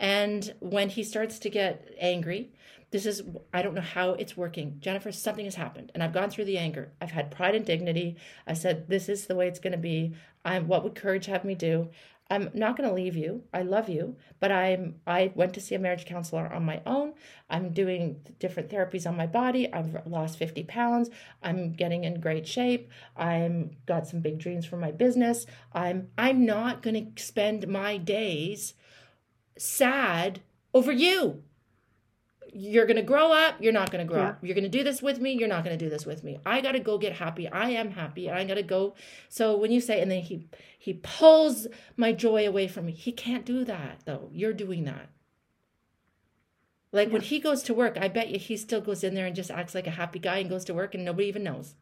[0.00, 2.50] And when he starts to get angry,
[2.90, 3.22] this is
[3.54, 4.78] I don't know how it's working.
[4.80, 6.90] Jennifer, something has happened, and I've gone through the anger.
[7.00, 8.16] I've had pride and dignity.
[8.48, 10.14] I said this is the way it's going to be.
[10.44, 11.90] I'm what would courage have me do?
[12.30, 13.44] I'm not going to leave you.
[13.54, 17.14] I love you, but I'm I went to see a marriage counselor on my own.
[17.48, 19.72] I'm doing different therapies on my body.
[19.72, 21.08] I've lost 50 pounds.
[21.42, 22.90] I'm getting in great shape.
[23.16, 25.46] I'm got some big dreams for my business.
[25.72, 28.74] I'm I'm not going to spend my days
[29.56, 30.40] sad
[30.74, 31.42] over you.
[32.52, 33.56] You're going to grow up.
[33.60, 34.28] You're not going to grow Yeah.
[34.30, 34.38] up.
[34.42, 35.32] You're going to do this with me.
[35.32, 36.38] You're not going to do this with me.
[36.46, 37.48] I got to go get happy.
[37.48, 38.28] I am happy.
[38.28, 38.94] And I got to go.
[39.28, 43.12] So when you say, and then he, he pulls my joy away from me, he
[43.12, 44.30] can't do that though.
[44.32, 45.10] You're doing that.
[46.90, 49.36] Like when he goes to work, I bet you he still goes in there and
[49.36, 51.74] just acts like a happy guy and goes to work and nobody even knows.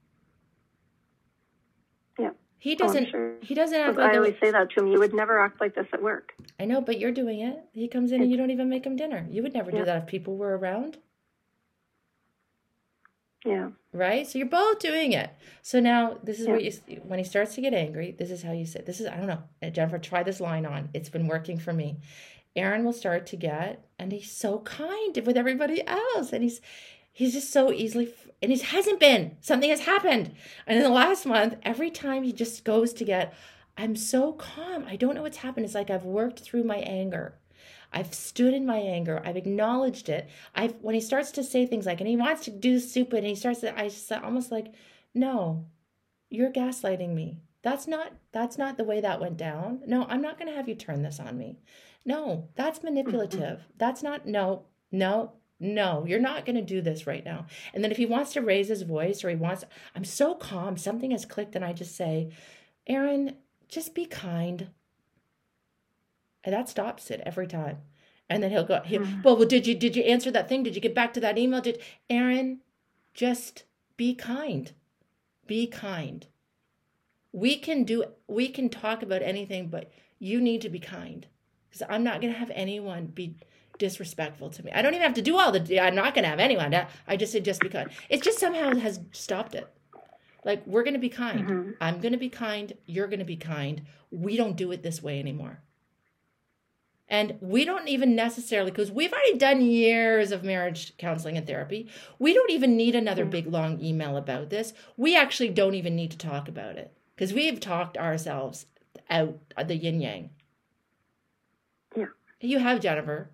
[2.67, 2.71] Yeah.
[2.71, 3.11] He Oh, doesn't.
[3.11, 3.35] sure.
[3.43, 4.89] He doesn't act like I a- always say that to him.
[4.89, 6.35] You would never act like this at work.
[6.59, 7.59] I know, but you're doing it.
[7.73, 9.27] He comes in and you don't even make him dinner.
[9.31, 10.99] You would never do that if people were around,
[13.45, 13.71] Yeah.
[13.93, 14.27] right?
[14.27, 15.31] So you're both doing it.
[15.63, 16.53] So now this is Yeah.
[16.55, 16.73] what you
[17.07, 18.11] when he starts to get angry.
[18.19, 18.83] This is how you say.
[18.85, 19.45] This is I don't know.
[19.63, 20.89] Uh, Jennifer, try this line on.
[20.93, 21.99] It's been working for me.
[22.57, 26.61] Aaron will start to get, and he's so kind with everybody else, and he's
[27.13, 28.13] he's just so easily
[28.43, 29.37] and it hasn't been.
[29.41, 30.33] Something has happened.
[30.67, 33.35] And in the last month every time he just goes to get
[33.77, 34.85] i'm so calm.
[34.89, 35.67] I don't know what's happened.
[35.67, 37.39] It's like i've worked through my anger.
[37.93, 39.23] I've stood in my anger.
[39.25, 40.29] I've acknowledged it.
[40.55, 43.29] I've when he starts to say things like and he wants to do stupid and
[43.29, 44.75] he starts to i just almost like
[45.15, 45.67] no
[46.29, 47.39] you're gaslighting me.
[47.63, 49.81] That's not that's not the way that went down.
[49.87, 51.59] No i'm not to have you turn this on me.
[52.05, 53.65] No that's manipulative.
[53.79, 57.47] That's not no no no, you're not going to do this right now.
[57.73, 60.77] And then if he wants to raise his voice or he wants, I'm so calm,
[60.77, 62.31] something has clicked, and I just say,
[62.87, 63.37] Aaron,
[63.69, 64.69] just be kind.
[66.45, 67.79] And that stops it every time.
[68.29, 69.23] And then he'll go, he'll, hmm.
[69.23, 70.63] well, well, did you did you answer that thing?
[70.63, 71.61] Did you get back to that email?
[71.61, 71.81] Did
[72.11, 72.61] Aaron,
[73.15, 73.65] just
[73.97, 74.73] be kind.
[75.47, 76.27] Be kind.
[77.33, 81.27] We can do we can talk about anything, but you need to be kind.
[81.69, 83.37] Because I'm not gonna have anyone be
[83.79, 84.73] disrespectful to me.
[84.73, 85.81] I don't even have to do all the.
[85.81, 86.75] I'm not gonna have anyone.
[86.75, 87.91] I- just said just be kind.
[88.09, 89.67] It just somehow has stopped it.
[90.45, 91.49] Like we're gonna be kind.
[91.49, 91.71] Mm-hmm.
[91.81, 92.73] I'm gonna be kind.
[92.87, 93.83] You're gonna be kind.
[94.11, 95.61] We don't do it this way anymore.
[97.09, 101.89] And we don't even necessarily, because we've already done years of marriage counseling and therapy.
[102.19, 103.31] We don't even need another mm.
[103.31, 104.73] big long email about this.
[104.97, 108.67] We actually don't even need to talk about it because we've talked ourselves
[109.09, 110.31] out of the yin yang.
[111.97, 112.07] Yeah.
[112.41, 113.31] You have, Jennifer.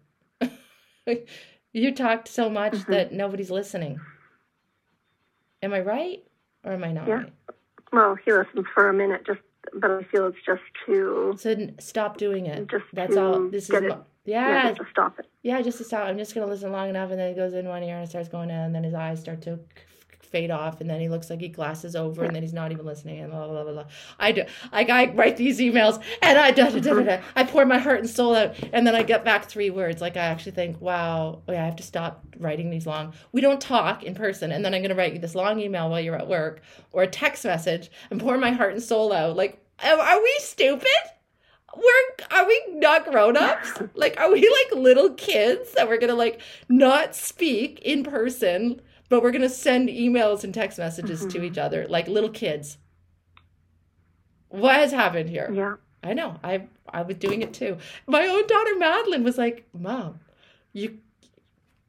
[1.73, 2.93] you talked so much mm-hmm.
[2.93, 4.01] that nobody's listening.
[5.63, 6.23] Am I right
[6.65, 7.15] or am I not Yeah.
[7.15, 7.33] right?
[7.93, 9.41] Well, he listened for a minute, just,
[9.75, 12.69] but I feel it's just to, So stop doing it.
[12.69, 13.49] Just That's all.
[13.51, 15.27] This is it- mo- yeah, yeah, just to stop it.
[15.43, 16.07] Yeah, just to stop.
[16.07, 18.09] I'm just gonna listen long enough, and then he goes in one ear and it
[18.09, 19.59] starts going in, and then his eyes start to
[20.33, 22.85] fade off, and then he looks like he glasses over, and then he's not even
[22.85, 23.85] listening, and blah blah blah blah.
[24.19, 24.45] I do.
[24.73, 27.21] I, I write these emails, and I da, da, da, da.
[27.37, 30.01] I pour my heart and soul out, and then I get back three words.
[30.01, 33.13] Like I actually think, wow, I have to stop writing these long.
[33.31, 36.01] We don't talk in person, and then I'm gonna write you this long email while
[36.01, 39.37] you're at work, or a text message, and pour my heart and soul out.
[39.37, 40.89] Like, are are we stupid?
[41.75, 46.41] we're are we not grown-ups like are we like little kids that we're gonna like
[46.69, 48.81] not speak in person
[49.13, 51.45] but we're gonna send emails and text messages to mm-hmm.
[51.45, 52.79] each other like little kids.
[54.49, 55.51] What has happened here?
[55.53, 55.75] Yeah.
[56.03, 56.41] i know.
[56.43, 57.77] I i was doing it too.
[58.07, 60.21] My own daughter madeline was like mom
[60.73, 60.97] you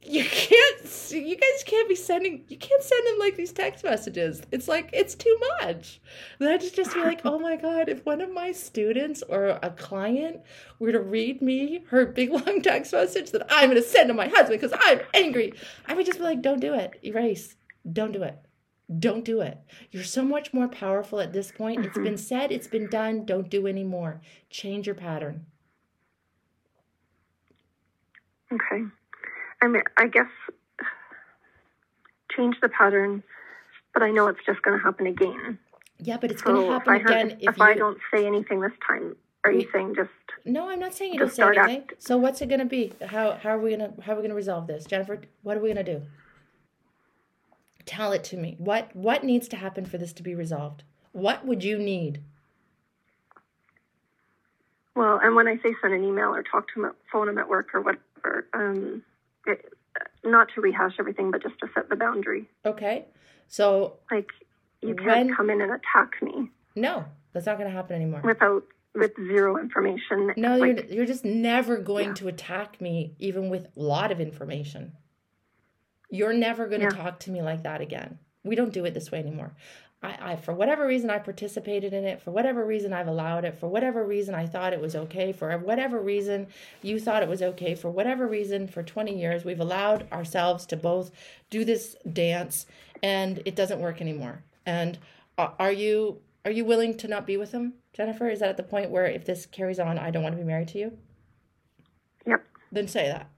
[0.04, 4.42] you can't you guys can't be sending you can't send them like these text messages.
[4.52, 6.00] It's like it's too much.
[6.38, 9.58] Then i just just be like oh my god if one of my students or
[9.62, 10.40] a client
[10.78, 14.14] were to read me her big long text message that i'm going to send to
[14.14, 15.52] my husband because i'm angry
[15.86, 16.98] i would just be like don't do it.
[17.02, 17.56] Erase.
[17.90, 18.38] Don't do it.
[18.98, 19.58] Don't do it.
[19.90, 21.78] You're so much more powerful at this point.
[21.78, 21.88] Mm-hmm.
[21.88, 22.52] it's been said.
[22.52, 23.24] It's been done.
[23.24, 24.20] Don't do anymore.
[24.50, 25.46] Change your pattern.
[28.52, 28.84] Okay
[29.64, 30.26] I mean, I guess
[32.36, 33.22] change the pattern,
[33.92, 35.58] but I know it's just going to happen again.
[35.98, 37.64] Yeah, but it's so going to happen again if, if you...
[37.64, 39.16] I don't say anything this time.
[39.44, 40.10] Are you saying just?
[40.44, 41.82] No, I'm not saying you don't say anything.
[41.82, 42.02] Act...
[42.02, 42.92] So what's it going to be?
[43.06, 45.20] How how are we gonna how are we gonna resolve this, Jennifer?
[45.42, 46.00] What are we gonna do?
[47.84, 48.56] Tell it to me.
[48.58, 50.82] What what needs to happen for this to be resolved?
[51.12, 52.22] What would you need?
[54.96, 57.36] Well, and when I say send an email or talk to him, at, phone him
[57.36, 59.02] at work or whatever, um,
[60.24, 62.48] not to rehash everything, but just to set the boundary.
[62.64, 63.06] Okay.
[63.48, 64.28] So, like,
[64.80, 66.50] you can't when, come in and attack me.
[66.74, 68.20] No, that's not going to happen anymore.
[68.24, 68.64] Without
[68.94, 70.32] with zero information.
[70.36, 72.14] No, like, you're you're just never going yeah.
[72.14, 74.92] to attack me, even with a lot of information.
[76.10, 77.02] You're never going to yeah.
[77.02, 78.18] talk to me like that again.
[78.44, 79.56] We don't do it this way anymore.
[80.04, 83.58] I, I, for whatever reason I participated in it, for whatever reason I've allowed it,
[83.58, 86.48] for whatever reason I thought it was okay, for whatever reason
[86.82, 90.76] you thought it was okay, for whatever reason for 20 years we've allowed ourselves to
[90.76, 91.10] both
[91.48, 92.66] do this dance
[93.02, 94.44] and it doesn't work anymore.
[94.66, 94.98] And
[95.38, 98.28] are you are you willing to not be with him, Jennifer?
[98.28, 100.46] Is that at the point where if this carries on I don't want to be
[100.46, 100.98] married to you?
[102.26, 102.44] Yep.
[102.70, 103.30] Then say that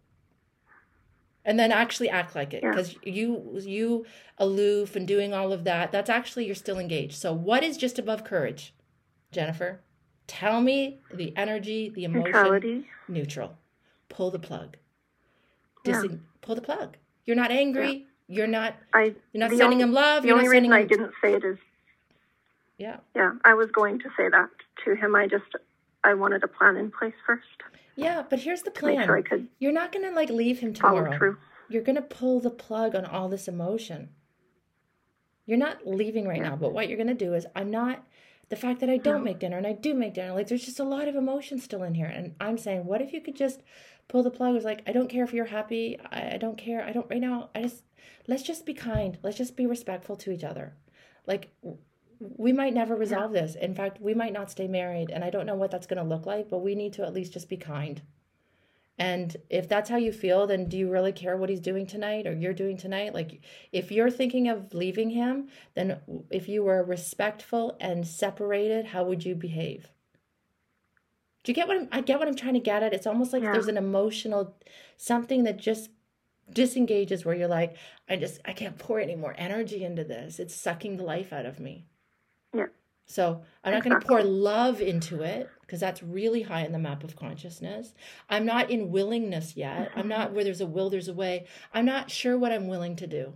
[1.47, 3.13] and then actually act like it because yeah.
[3.13, 4.05] you you
[4.37, 7.15] aloof and doing all of that that's actually you're still engaged.
[7.15, 8.75] So what is just above courage?
[9.33, 9.81] Jennifer
[10.27, 12.25] tell me the energy the emotion.
[12.25, 12.87] Neutrality.
[13.09, 13.57] neutral.
[14.09, 14.77] Pull the plug.
[15.85, 16.17] Dis- yeah.
[16.43, 16.97] pull the plug.
[17.25, 18.07] You're not angry.
[18.29, 18.37] Yeah.
[18.37, 20.23] you're not I, you're not sending only, him love.
[20.23, 20.73] the you're only reason him...
[20.73, 21.59] i didn't say it is
[22.77, 22.97] yeah.
[23.15, 24.51] Yeah i was going to say that
[24.85, 25.15] to him.
[25.15, 25.55] I just
[26.03, 27.63] i wanted a plan in place first
[27.97, 29.07] yeah, but here's the plan.
[29.07, 29.23] Sure
[29.59, 31.37] You're not going to like leave him tomorrow.
[31.69, 34.11] You're going to pull the plug on all this emotion.
[35.47, 36.51] You're not leaving right yeah.
[36.51, 38.05] now, but what you're going to do is I'm not
[38.49, 40.33] the fact that I don't make dinner and I do make dinner.
[40.33, 42.07] Like there's just a lot of emotion still in here.
[42.07, 43.63] And I'm saying, what if you could just
[44.09, 44.55] pull the plug?
[44.55, 45.99] It's like, I don't care if you're happy.
[46.13, 46.85] I, I don't care.
[46.85, 47.51] I don't right now.
[47.55, 47.83] I just
[48.29, 49.19] let's just be kind.
[49.23, 50.75] Let's just be respectful to each other.
[51.27, 51.51] Like
[52.21, 53.55] we might never resolve this.
[53.55, 56.09] In fact, we might not stay married, and I don't know what that's going to
[56.09, 58.03] look like, but we need to at least just be kind.
[58.99, 62.27] And if that's how you feel, then do you really care what he's doing tonight
[62.27, 63.13] or you're doing tonight?
[63.13, 63.41] Like,
[63.71, 66.01] if you're thinking of leaving him, then
[66.31, 69.91] if you were respectful and separated, how would you behave?
[71.45, 72.95] Do you get what I'm, I get what I'm trying to get at?
[72.95, 73.53] It's almost like yeah.
[73.53, 74.57] there's an emotional
[74.97, 75.91] something that just
[76.53, 77.77] disengages where you're like,
[78.09, 80.39] I just I can't pour any more energy into this.
[80.39, 81.87] It's sucking the life out of me.
[82.57, 82.67] Yeah.
[83.07, 86.79] So I'm not going to pour love into it because that's really high in the
[86.79, 87.95] map of consciousness.
[88.29, 89.91] I'm not in willingness yet.
[89.91, 89.99] Mm-hmm.
[89.99, 91.47] I'm not where there's a will, there's a way.
[91.73, 93.35] I'm not sure what I'm willing to do.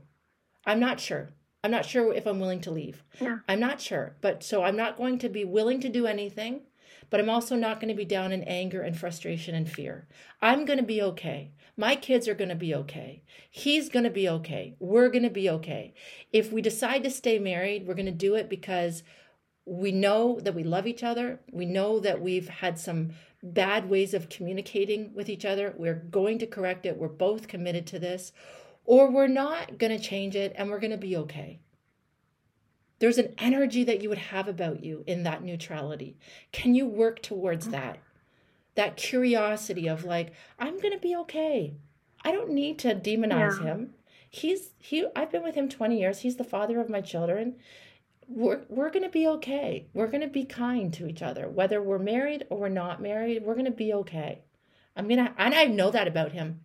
[0.66, 1.30] I'm not sure.
[1.62, 3.04] I'm not sure if I'm willing to leave.
[3.20, 3.38] Yeah.
[3.48, 4.16] I'm not sure.
[4.20, 6.62] But so I'm not going to be willing to do anything,
[7.10, 10.06] but I'm also not going to be down in anger and frustration and fear.
[10.40, 11.50] I'm going to be okay.
[11.76, 13.22] My kids are going to be okay.
[13.50, 14.76] He's going to be okay.
[14.78, 15.94] We're going to be okay.
[16.32, 19.02] If we decide to stay married, we're going to do it because
[19.66, 21.40] we know that we love each other.
[21.52, 25.74] We know that we've had some bad ways of communicating with each other.
[25.76, 26.96] We're going to correct it.
[26.96, 28.32] We're both committed to this.
[28.84, 31.60] Or we're not going to change it and we're going to be okay.
[33.00, 36.16] There's an energy that you would have about you in that neutrality.
[36.52, 37.72] Can you work towards mm.
[37.72, 37.98] that?
[38.76, 41.74] That curiosity of like, I'm going to be okay.
[42.24, 43.64] I don't need to demonize yeah.
[43.64, 43.94] him.
[44.28, 46.20] He's he I've been with him 20 years.
[46.20, 47.56] He's the father of my children
[48.30, 49.86] we're, we're going to be okay.
[49.92, 51.48] We're going to be kind to each other.
[51.48, 54.42] Whether we're married or we're not married, we're going to be okay.
[54.96, 56.60] I'm going to, and I know that about him.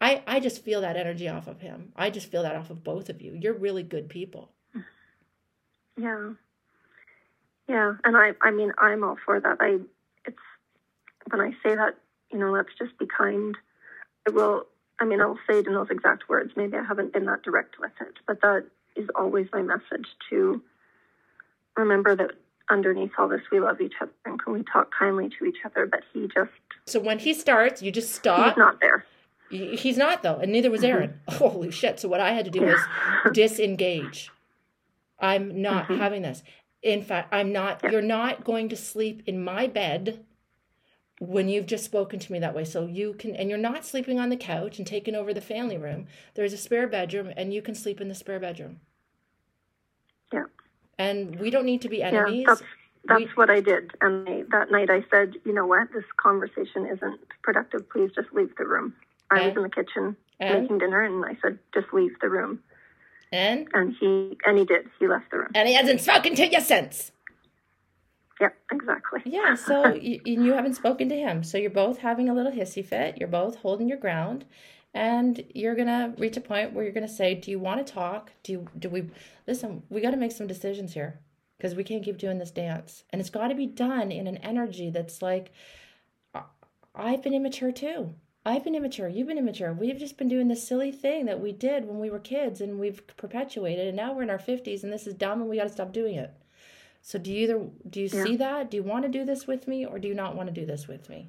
[0.00, 1.92] I, I just feel that energy off of him.
[1.94, 3.36] I just feel that off of both of you.
[3.38, 4.50] You're really good people.
[5.96, 6.30] Yeah.
[7.68, 7.94] Yeah.
[8.04, 9.58] And I, I mean, I'm all for that.
[9.60, 9.78] I,
[10.26, 10.36] it's,
[11.28, 11.96] when I say that,
[12.32, 13.56] you know, let's just be kind.
[14.26, 14.66] I will,
[14.98, 16.52] I mean, I'll say it in those exact words.
[16.56, 20.62] Maybe I haven't been that direct with it, but that is always my message to
[21.76, 22.32] remember that
[22.70, 25.86] underneath all this, we love each other and can we talk kindly to each other.
[25.86, 26.50] But he just.
[26.86, 28.46] So when he starts, you just stop.
[28.46, 29.04] He's not there.
[29.50, 30.36] He's not, though.
[30.36, 30.90] And neither was mm-hmm.
[30.90, 31.20] Aaron.
[31.28, 31.44] Mm-hmm.
[31.44, 31.98] Holy shit.
[31.98, 32.76] So what I had to do yeah.
[33.24, 34.30] was disengage.
[35.20, 35.96] I'm not mm-hmm.
[35.96, 36.42] having this.
[36.82, 40.24] In fact, I'm not, you're not going to sleep in my bed
[41.20, 42.64] when you've just spoken to me that way.
[42.64, 45.76] So you can, and you're not sleeping on the couch and taking over the family
[45.76, 46.06] room.
[46.34, 48.80] There's a spare bedroom, and you can sleep in the spare bedroom.
[50.32, 50.44] Yeah.
[50.98, 52.44] And we don't need to be enemies.
[52.46, 52.62] Yeah, that's
[53.04, 53.92] that's We- what I did.
[54.00, 57.88] And I, that night I said, you know what, this conversation isn't productive.
[57.90, 58.94] Please just leave the room.
[59.30, 62.60] I was in the kitchen and- making dinner, and I said, just leave the room.
[63.32, 64.86] And And he and he did.
[64.98, 65.48] He left the room.
[65.54, 67.12] and he hasn't spoken to you since.
[68.40, 69.20] Yep, exactly.
[69.26, 71.44] Yeah, so you, you haven't spoken to him.
[71.44, 73.18] So you're both having a little hissy fit.
[73.18, 74.46] You're both holding your ground.
[74.92, 77.86] And you're going to reach a point where you're going to say, "Do you want
[77.86, 78.32] to talk?
[78.42, 79.10] Do you do we
[79.46, 81.20] listen, we got to make some decisions here
[81.56, 83.04] because we can't keep doing this dance.
[83.10, 85.52] And it's got to be done in an energy that's like
[86.94, 88.14] I've been immature too.
[88.44, 89.08] I've been immature.
[89.08, 89.72] You've been immature.
[89.72, 92.78] We've just been doing this silly thing that we did when we were kids and
[92.80, 93.88] we've perpetuated.
[93.88, 95.92] And now we're in our 50s and this is dumb and we got to stop
[95.92, 96.32] doing it.
[97.02, 98.24] So do you either do you Yeah.
[98.24, 98.70] see that?
[98.70, 100.66] Do you want to do this with me or do you not want to do
[100.66, 101.28] this with me?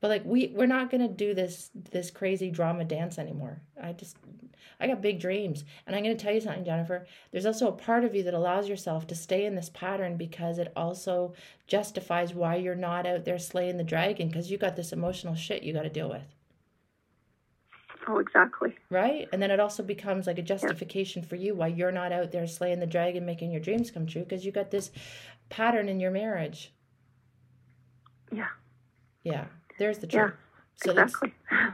[0.00, 3.60] But like we we're not going to do this this crazy drama dance anymore.
[3.80, 4.16] I just
[4.78, 5.64] I got big dreams.
[5.86, 7.06] And I'm going to tell you something, Jennifer.
[7.32, 10.58] There's also a part of you that allows yourself to stay in this pattern because
[10.58, 11.34] it also
[11.66, 15.62] justifies why you're not out there slaying the dragon because you got this emotional shit
[15.62, 16.34] you got to deal with.
[18.08, 18.76] Oh, exactly.
[18.88, 19.28] Right?
[19.32, 22.46] And then it also becomes like a justification for you why you're not out there
[22.46, 24.90] slaying the dragon, making your dreams come true because you got this
[25.48, 26.72] pattern in your marriage.
[28.32, 28.48] Yeah,
[29.24, 29.46] Yeah,
[29.78, 30.32] there's the truth.
[30.32, 30.36] Yeah.
[30.84, 31.14] So let's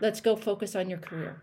[0.01, 1.43] let's go focus on your career.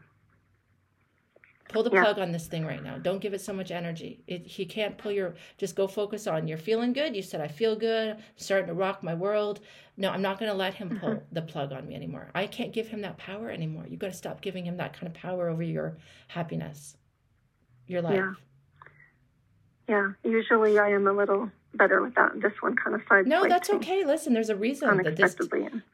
[1.69, 2.03] Pull the Yeah.
[2.03, 2.97] plug on this thing right now.
[2.97, 4.21] Don't give it so much energy.
[4.27, 5.35] It, he can't pull your.
[5.57, 6.47] Just go focus on.
[6.47, 7.15] You're feeling good.
[7.15, 8.11] You said I feel good.
[8.17, 9.61] I'm starting to rock my world.
[9.95, 11.33] No, I'm not going to let him pull Mm-hmm.
[11.33, 12.29] the plug on me anymore.
[12.35, 13.85] I can't give him that power anymore.
[13.87, 16.97] You got to stop giving him that kind of power over your happiness,
[17.87, 18.15] your life.
[18.15, 18.33] Yeah.
[19.89, 22.31] Yeah, usually I am a little better with that.
[22.41, 24.05] This one kind of sideswiped No, that's okay.
[24.05, 25.35] Listen, there's a reason that this.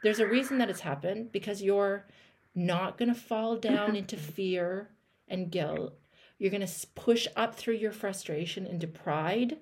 [0.04, 2.06] There's a reason that it's happened because you're
[2.54, 4.90] not going to fall down into fear
[5.30, 5.94] and guilt.
[6.38, 9.58] You're going to push up through your frustration into pride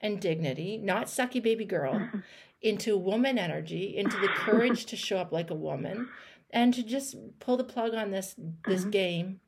[0.00, 2.08] and dignity, not sucky baby girl,
[2.62, 6.08] into woman energy, into the courage to show up like a woman
[6.50, 8.34] and to just pull the plug on this
[8.66, 8.90] this mm-hmm.
[8.90, 9.40] game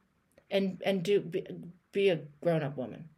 [0.51, 1.47] and and do be,
[1.93, 3.09] be a grown-up woman.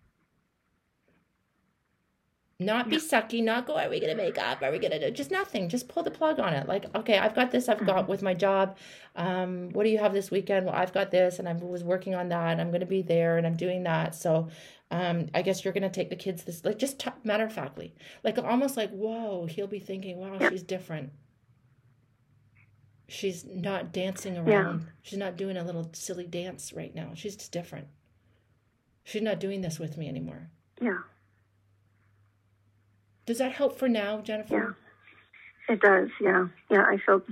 [2.58, 4.62] Not be sucky, not go, are we going to make up?
[4.62, 5.68] Are we going to do just nothing?
[5.68, 6.66] Just pull the plug on it.
[6.66, 8.78] Like, okay, I've got this, I've got with my job.
[9.14, 10.64] Um, what do you have this weekend?
[10.64, 13.02] Well, I've got this and I was working on that and I'm going to be
[13.02, 14.14] there and I'm doing that.
[14.14, 14.48] So,
[14.90, 17.52] um, I guess you're going to take the kids this, like, just t- matter of
[17.52, 21.10] factly, like, almost like, whoa, he'll be thinking, wow, she's different.
[23.08, 24.86] She's not dancing around.
[25.02, 27.10] She's not doing a little silly dance right now.
[27.14, 27.86] She's just different.
[29.04, 30.48] She's not doing this with me anymore.
[30.80, 30.98] yeah,
[33.26, 34.76] Does that help for now, Jennifer?
[35.68, 35.74] Yeah.
[35.74, 36.08] it does.
[36.20, 36.84] Yeah, yeah.
[36.84, 37.22] I feel,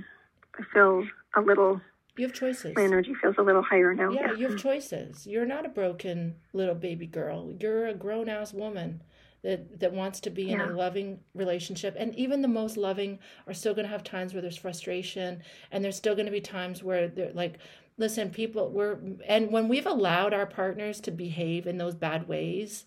[0.59, 1.05] I feel
[1.35, 1.81] a little.
[2.17, 2.75] You have choices.
[2.75, 4.09] My energy feels a little higher now.
[4.09, 5.27] Yeah, you have choices.
[5.27, 7.53] You're not a broken little baby girl.
[7.59, 9.01] You're a grown ass woman
[9.43, 11.95] that that wants to be in a loving relationship.
[11.97, 15.83] And even the most loving are still going to have times where there's frustration, and
[15.83, 17.57] there's still going to be times where they're like,
[17.97, 18.97] listen, people, we're
[19.27, 22.85] and when we've allowed our partners to behave in those bad ways,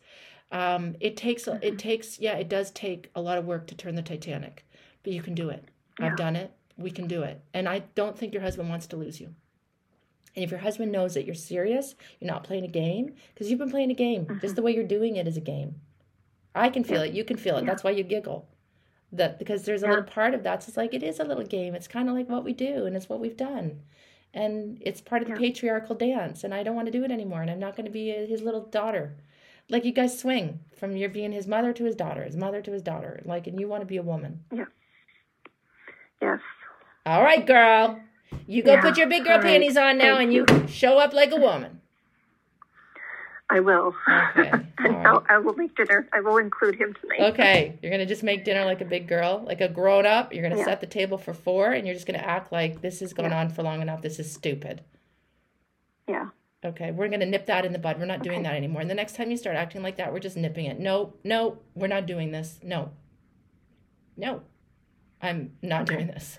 [0.51, 1.77] um, it takes it mm-hmm.
[1.77, 4.65] takes yeah, it does take a lot of work to turn the Titanic,
[5.03, 5.65] but you can do it.
[5.99, 6.07] Yeah.
[6.07, 6.53] I've done it.
[6.77, 7.43] We can do it.
[7.53, 9.35] And I don't think your husband wants to lose you.
[10.35, 13.59] And if your husband knows that you're serious, you're not playing a game, because you've
[13.59, 14.27] been playing a game.
[14.27, 14.39] Mm-hmm.
[14.39, 15.81] Just the way you're doing it is a game.
[16.55, 17.13] I can feel it.
[17.13, 17.67] You can feel it.
[17.67, 18.49] That's why you giggle.
[19.13, 19.93] That because there's a Yeah.
[19.93, 21.75] little part of that's just like it is a little game.
[21.75, 23.81] It's kind of like what we do, and it's what we've done,
[24.35, 25.39] and it's part of the Yeah.
[25.39, 26.45] patriarchal dance.
[26.45, 27.43] And I don't want to do it anymore.
[27.43, 29.17] And I'm not going to be uh, his little daughter.
[29.71, 32.73] Like you guys swing from your being his mother to his daughter, his mother to
[32.73, 33.21] his daughter.
[33.25, 34.45] Like, and you want to be a woman.
[34.53, 34.65] Yeah.
[36.23, 36.41] Yes.
[37.05, 38.01] All right, girl.
[38.47, 39.47] You go Yeah, put your big girl all right.
[39.47, 41.81] panties on now, Thank and you show up like a woman.
[43.51, 43.95] I will.
[44.37, 45.07] Okay, and right.
[45.07, 46.07] I'll, I will make dinner.
[46.13, 47.33] I will include him tonight.
[47.33, 50.35] Okay, you're gonna just make dinner like a big girl, like a grown up.
[50.35, 50.65] You're gonna Yeah.
[50.67, 53.41] set the table for four, and you're just gonna act like this has gone Yeah.
[53.41, 54.03] on for long enough.
[54.03, 54.83] This is stupid.
[56.07, 56.29] Yeah.
[56.65, 57.99] Okay, we're gonna nip that in the bud.
[57.99, 58.49] We're not doing Okay.
[58.49, 58.81] that anymore.
[58.81, 60.79] And the next time you start acting like that, we're just nipping it.
[60.81, 62.59] No, no, we're not doing this.
[62.63, 62.91] No,
[64.17, 64.43] no,
[65.23, 66.39] I'm not doing this.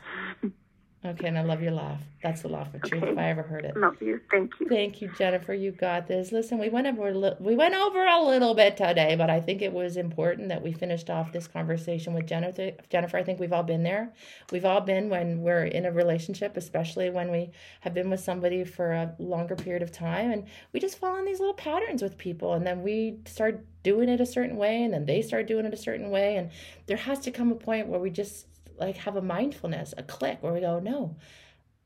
[1.06, 2.02] Okay, and I love your laugh.
[2.22, 3.14] That's the laugh of truth Okay.
[3.14, 3.78] if I ever heard it.
[3.78, 4.20] Love you.
[4.30, 4.68] Thank you.
[4.68, 5.54] Thank you, Jennifer.
[5.54, 6.34] You got this.
[6.34, 9.40] Listen, we went over a li- we went over a little bit today, but I
[9.40, 12.72] think it was important that we finished off this conversation with Jennifer.
[12.90, 14.12] Jennifer, I think we've all been there.
[14.52, 18.66] We've all been when we're in a relationship, especially when we have been with somebody
[18.66, 20.44] for a longer period of time, and
[20.74, 24.20] we just fall in these little patterns with people, and then we start doing it
[24.20, 26.50] a certain way, and then they start doing it a certain way, and
[26.88, 28.48] there has to come a point where we just
[28.80, 31.16] like have a mindfulness, a click where we go, no,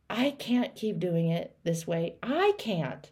[0.09, 2.15] I can't keep doing it this way.
[2.21, 3.11] I can't.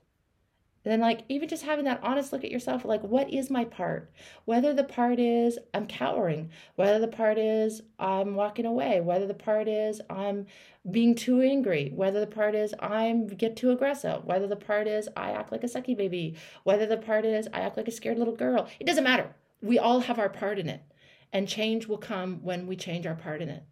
[0.84, 3.66] And then, like, even just having that honest look at yourself, like, what is my
[3.66, 4.12] part?
[4.45, 9.36] Whether the part is I'm cowering, whether the part is I'm walking away, whether the
[9.36, 10.48] part is I'm
[10.90, 15.08] being too angry, whether the part is I'm get too aggressive, whether the part is
[15.16, 18.18] I act like a sucky baby, whether the part is I act like a scared
[18.18, 18.68] little girl.
[18.80, 19.36] It doesn't matter.
[19.62, 20.82] We all have our part in it.
[21.32, 23.64] And change will come when we change our part in it.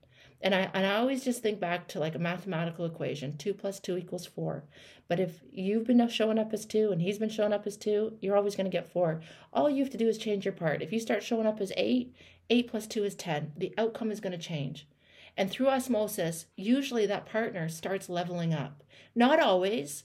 [0.42, 3.80] And I and I always just think back to like a mathematical equation: two plus
[3.80, 4.64] two equals four.
[5.08, 8.18] But if you've been showing up as two and he's been showing up as two,
[8.22, 9.22] you're always going to get four.
[9.52, 10.82] All you have to do is change your part.
[10.82, 12.16] If you start showing up as eight,
[12.50, 13.52] eight plus two is ten.
[13.58, 14.88] The outcome is going to change.
[15.36, 18.84] And through osmosis, usually that partner starts leveling up.
[19.16, 20.04] Not always,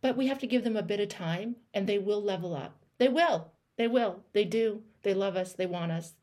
[0.00, 2.78] but we have to give them a bit of time and they will level up.
[2.98, 3.52] They will.
[3.76, 4.22] They will.
[4.32, 4.82] They do.
[5.02, 5.52] They love us.
[5.52, 6.14] They want us.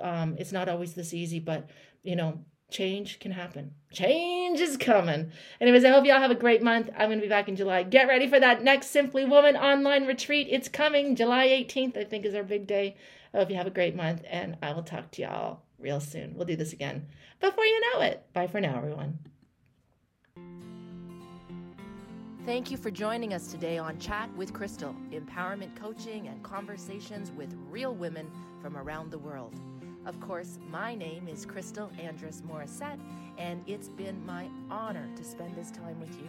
[0.00, 1.70] Um, it's not always this easy, but
[2.02, 2.40] you know,
[2.70, 3.72] change can happen.
[3.92, 5.30] Change is coming.
[5.60, 6.90] Anyways, I hope y'all have a great month.
[6.96, 7.82] I'm going to be back in July.
[7.82, 10.48] Get ready for that next Simply Woman online retreat.
[10.50, 11.16] It's coming.
[11.16, 12.96] July 18th, I think, is our big day.
[13.32, 16.34] I hope you have a great month, and I will talk to y'all real soon.
[16.34, 17.06] We'll do this again
[17.40, 18.24] before you know it.
[18.32, 19.18] Bye for now, everyone.
[22.46, 27.52] Thank you for joining us today on Chat with Crystal, empowerment coaching and conversations with
[27.68, 28.30] real women
[28.62, 29.54] from around the world.
[30.06, 33.00] Of course, my name is Crystal Andrus Morissette,
[33.38, 36.28] and it's been my honor to spend this time with you.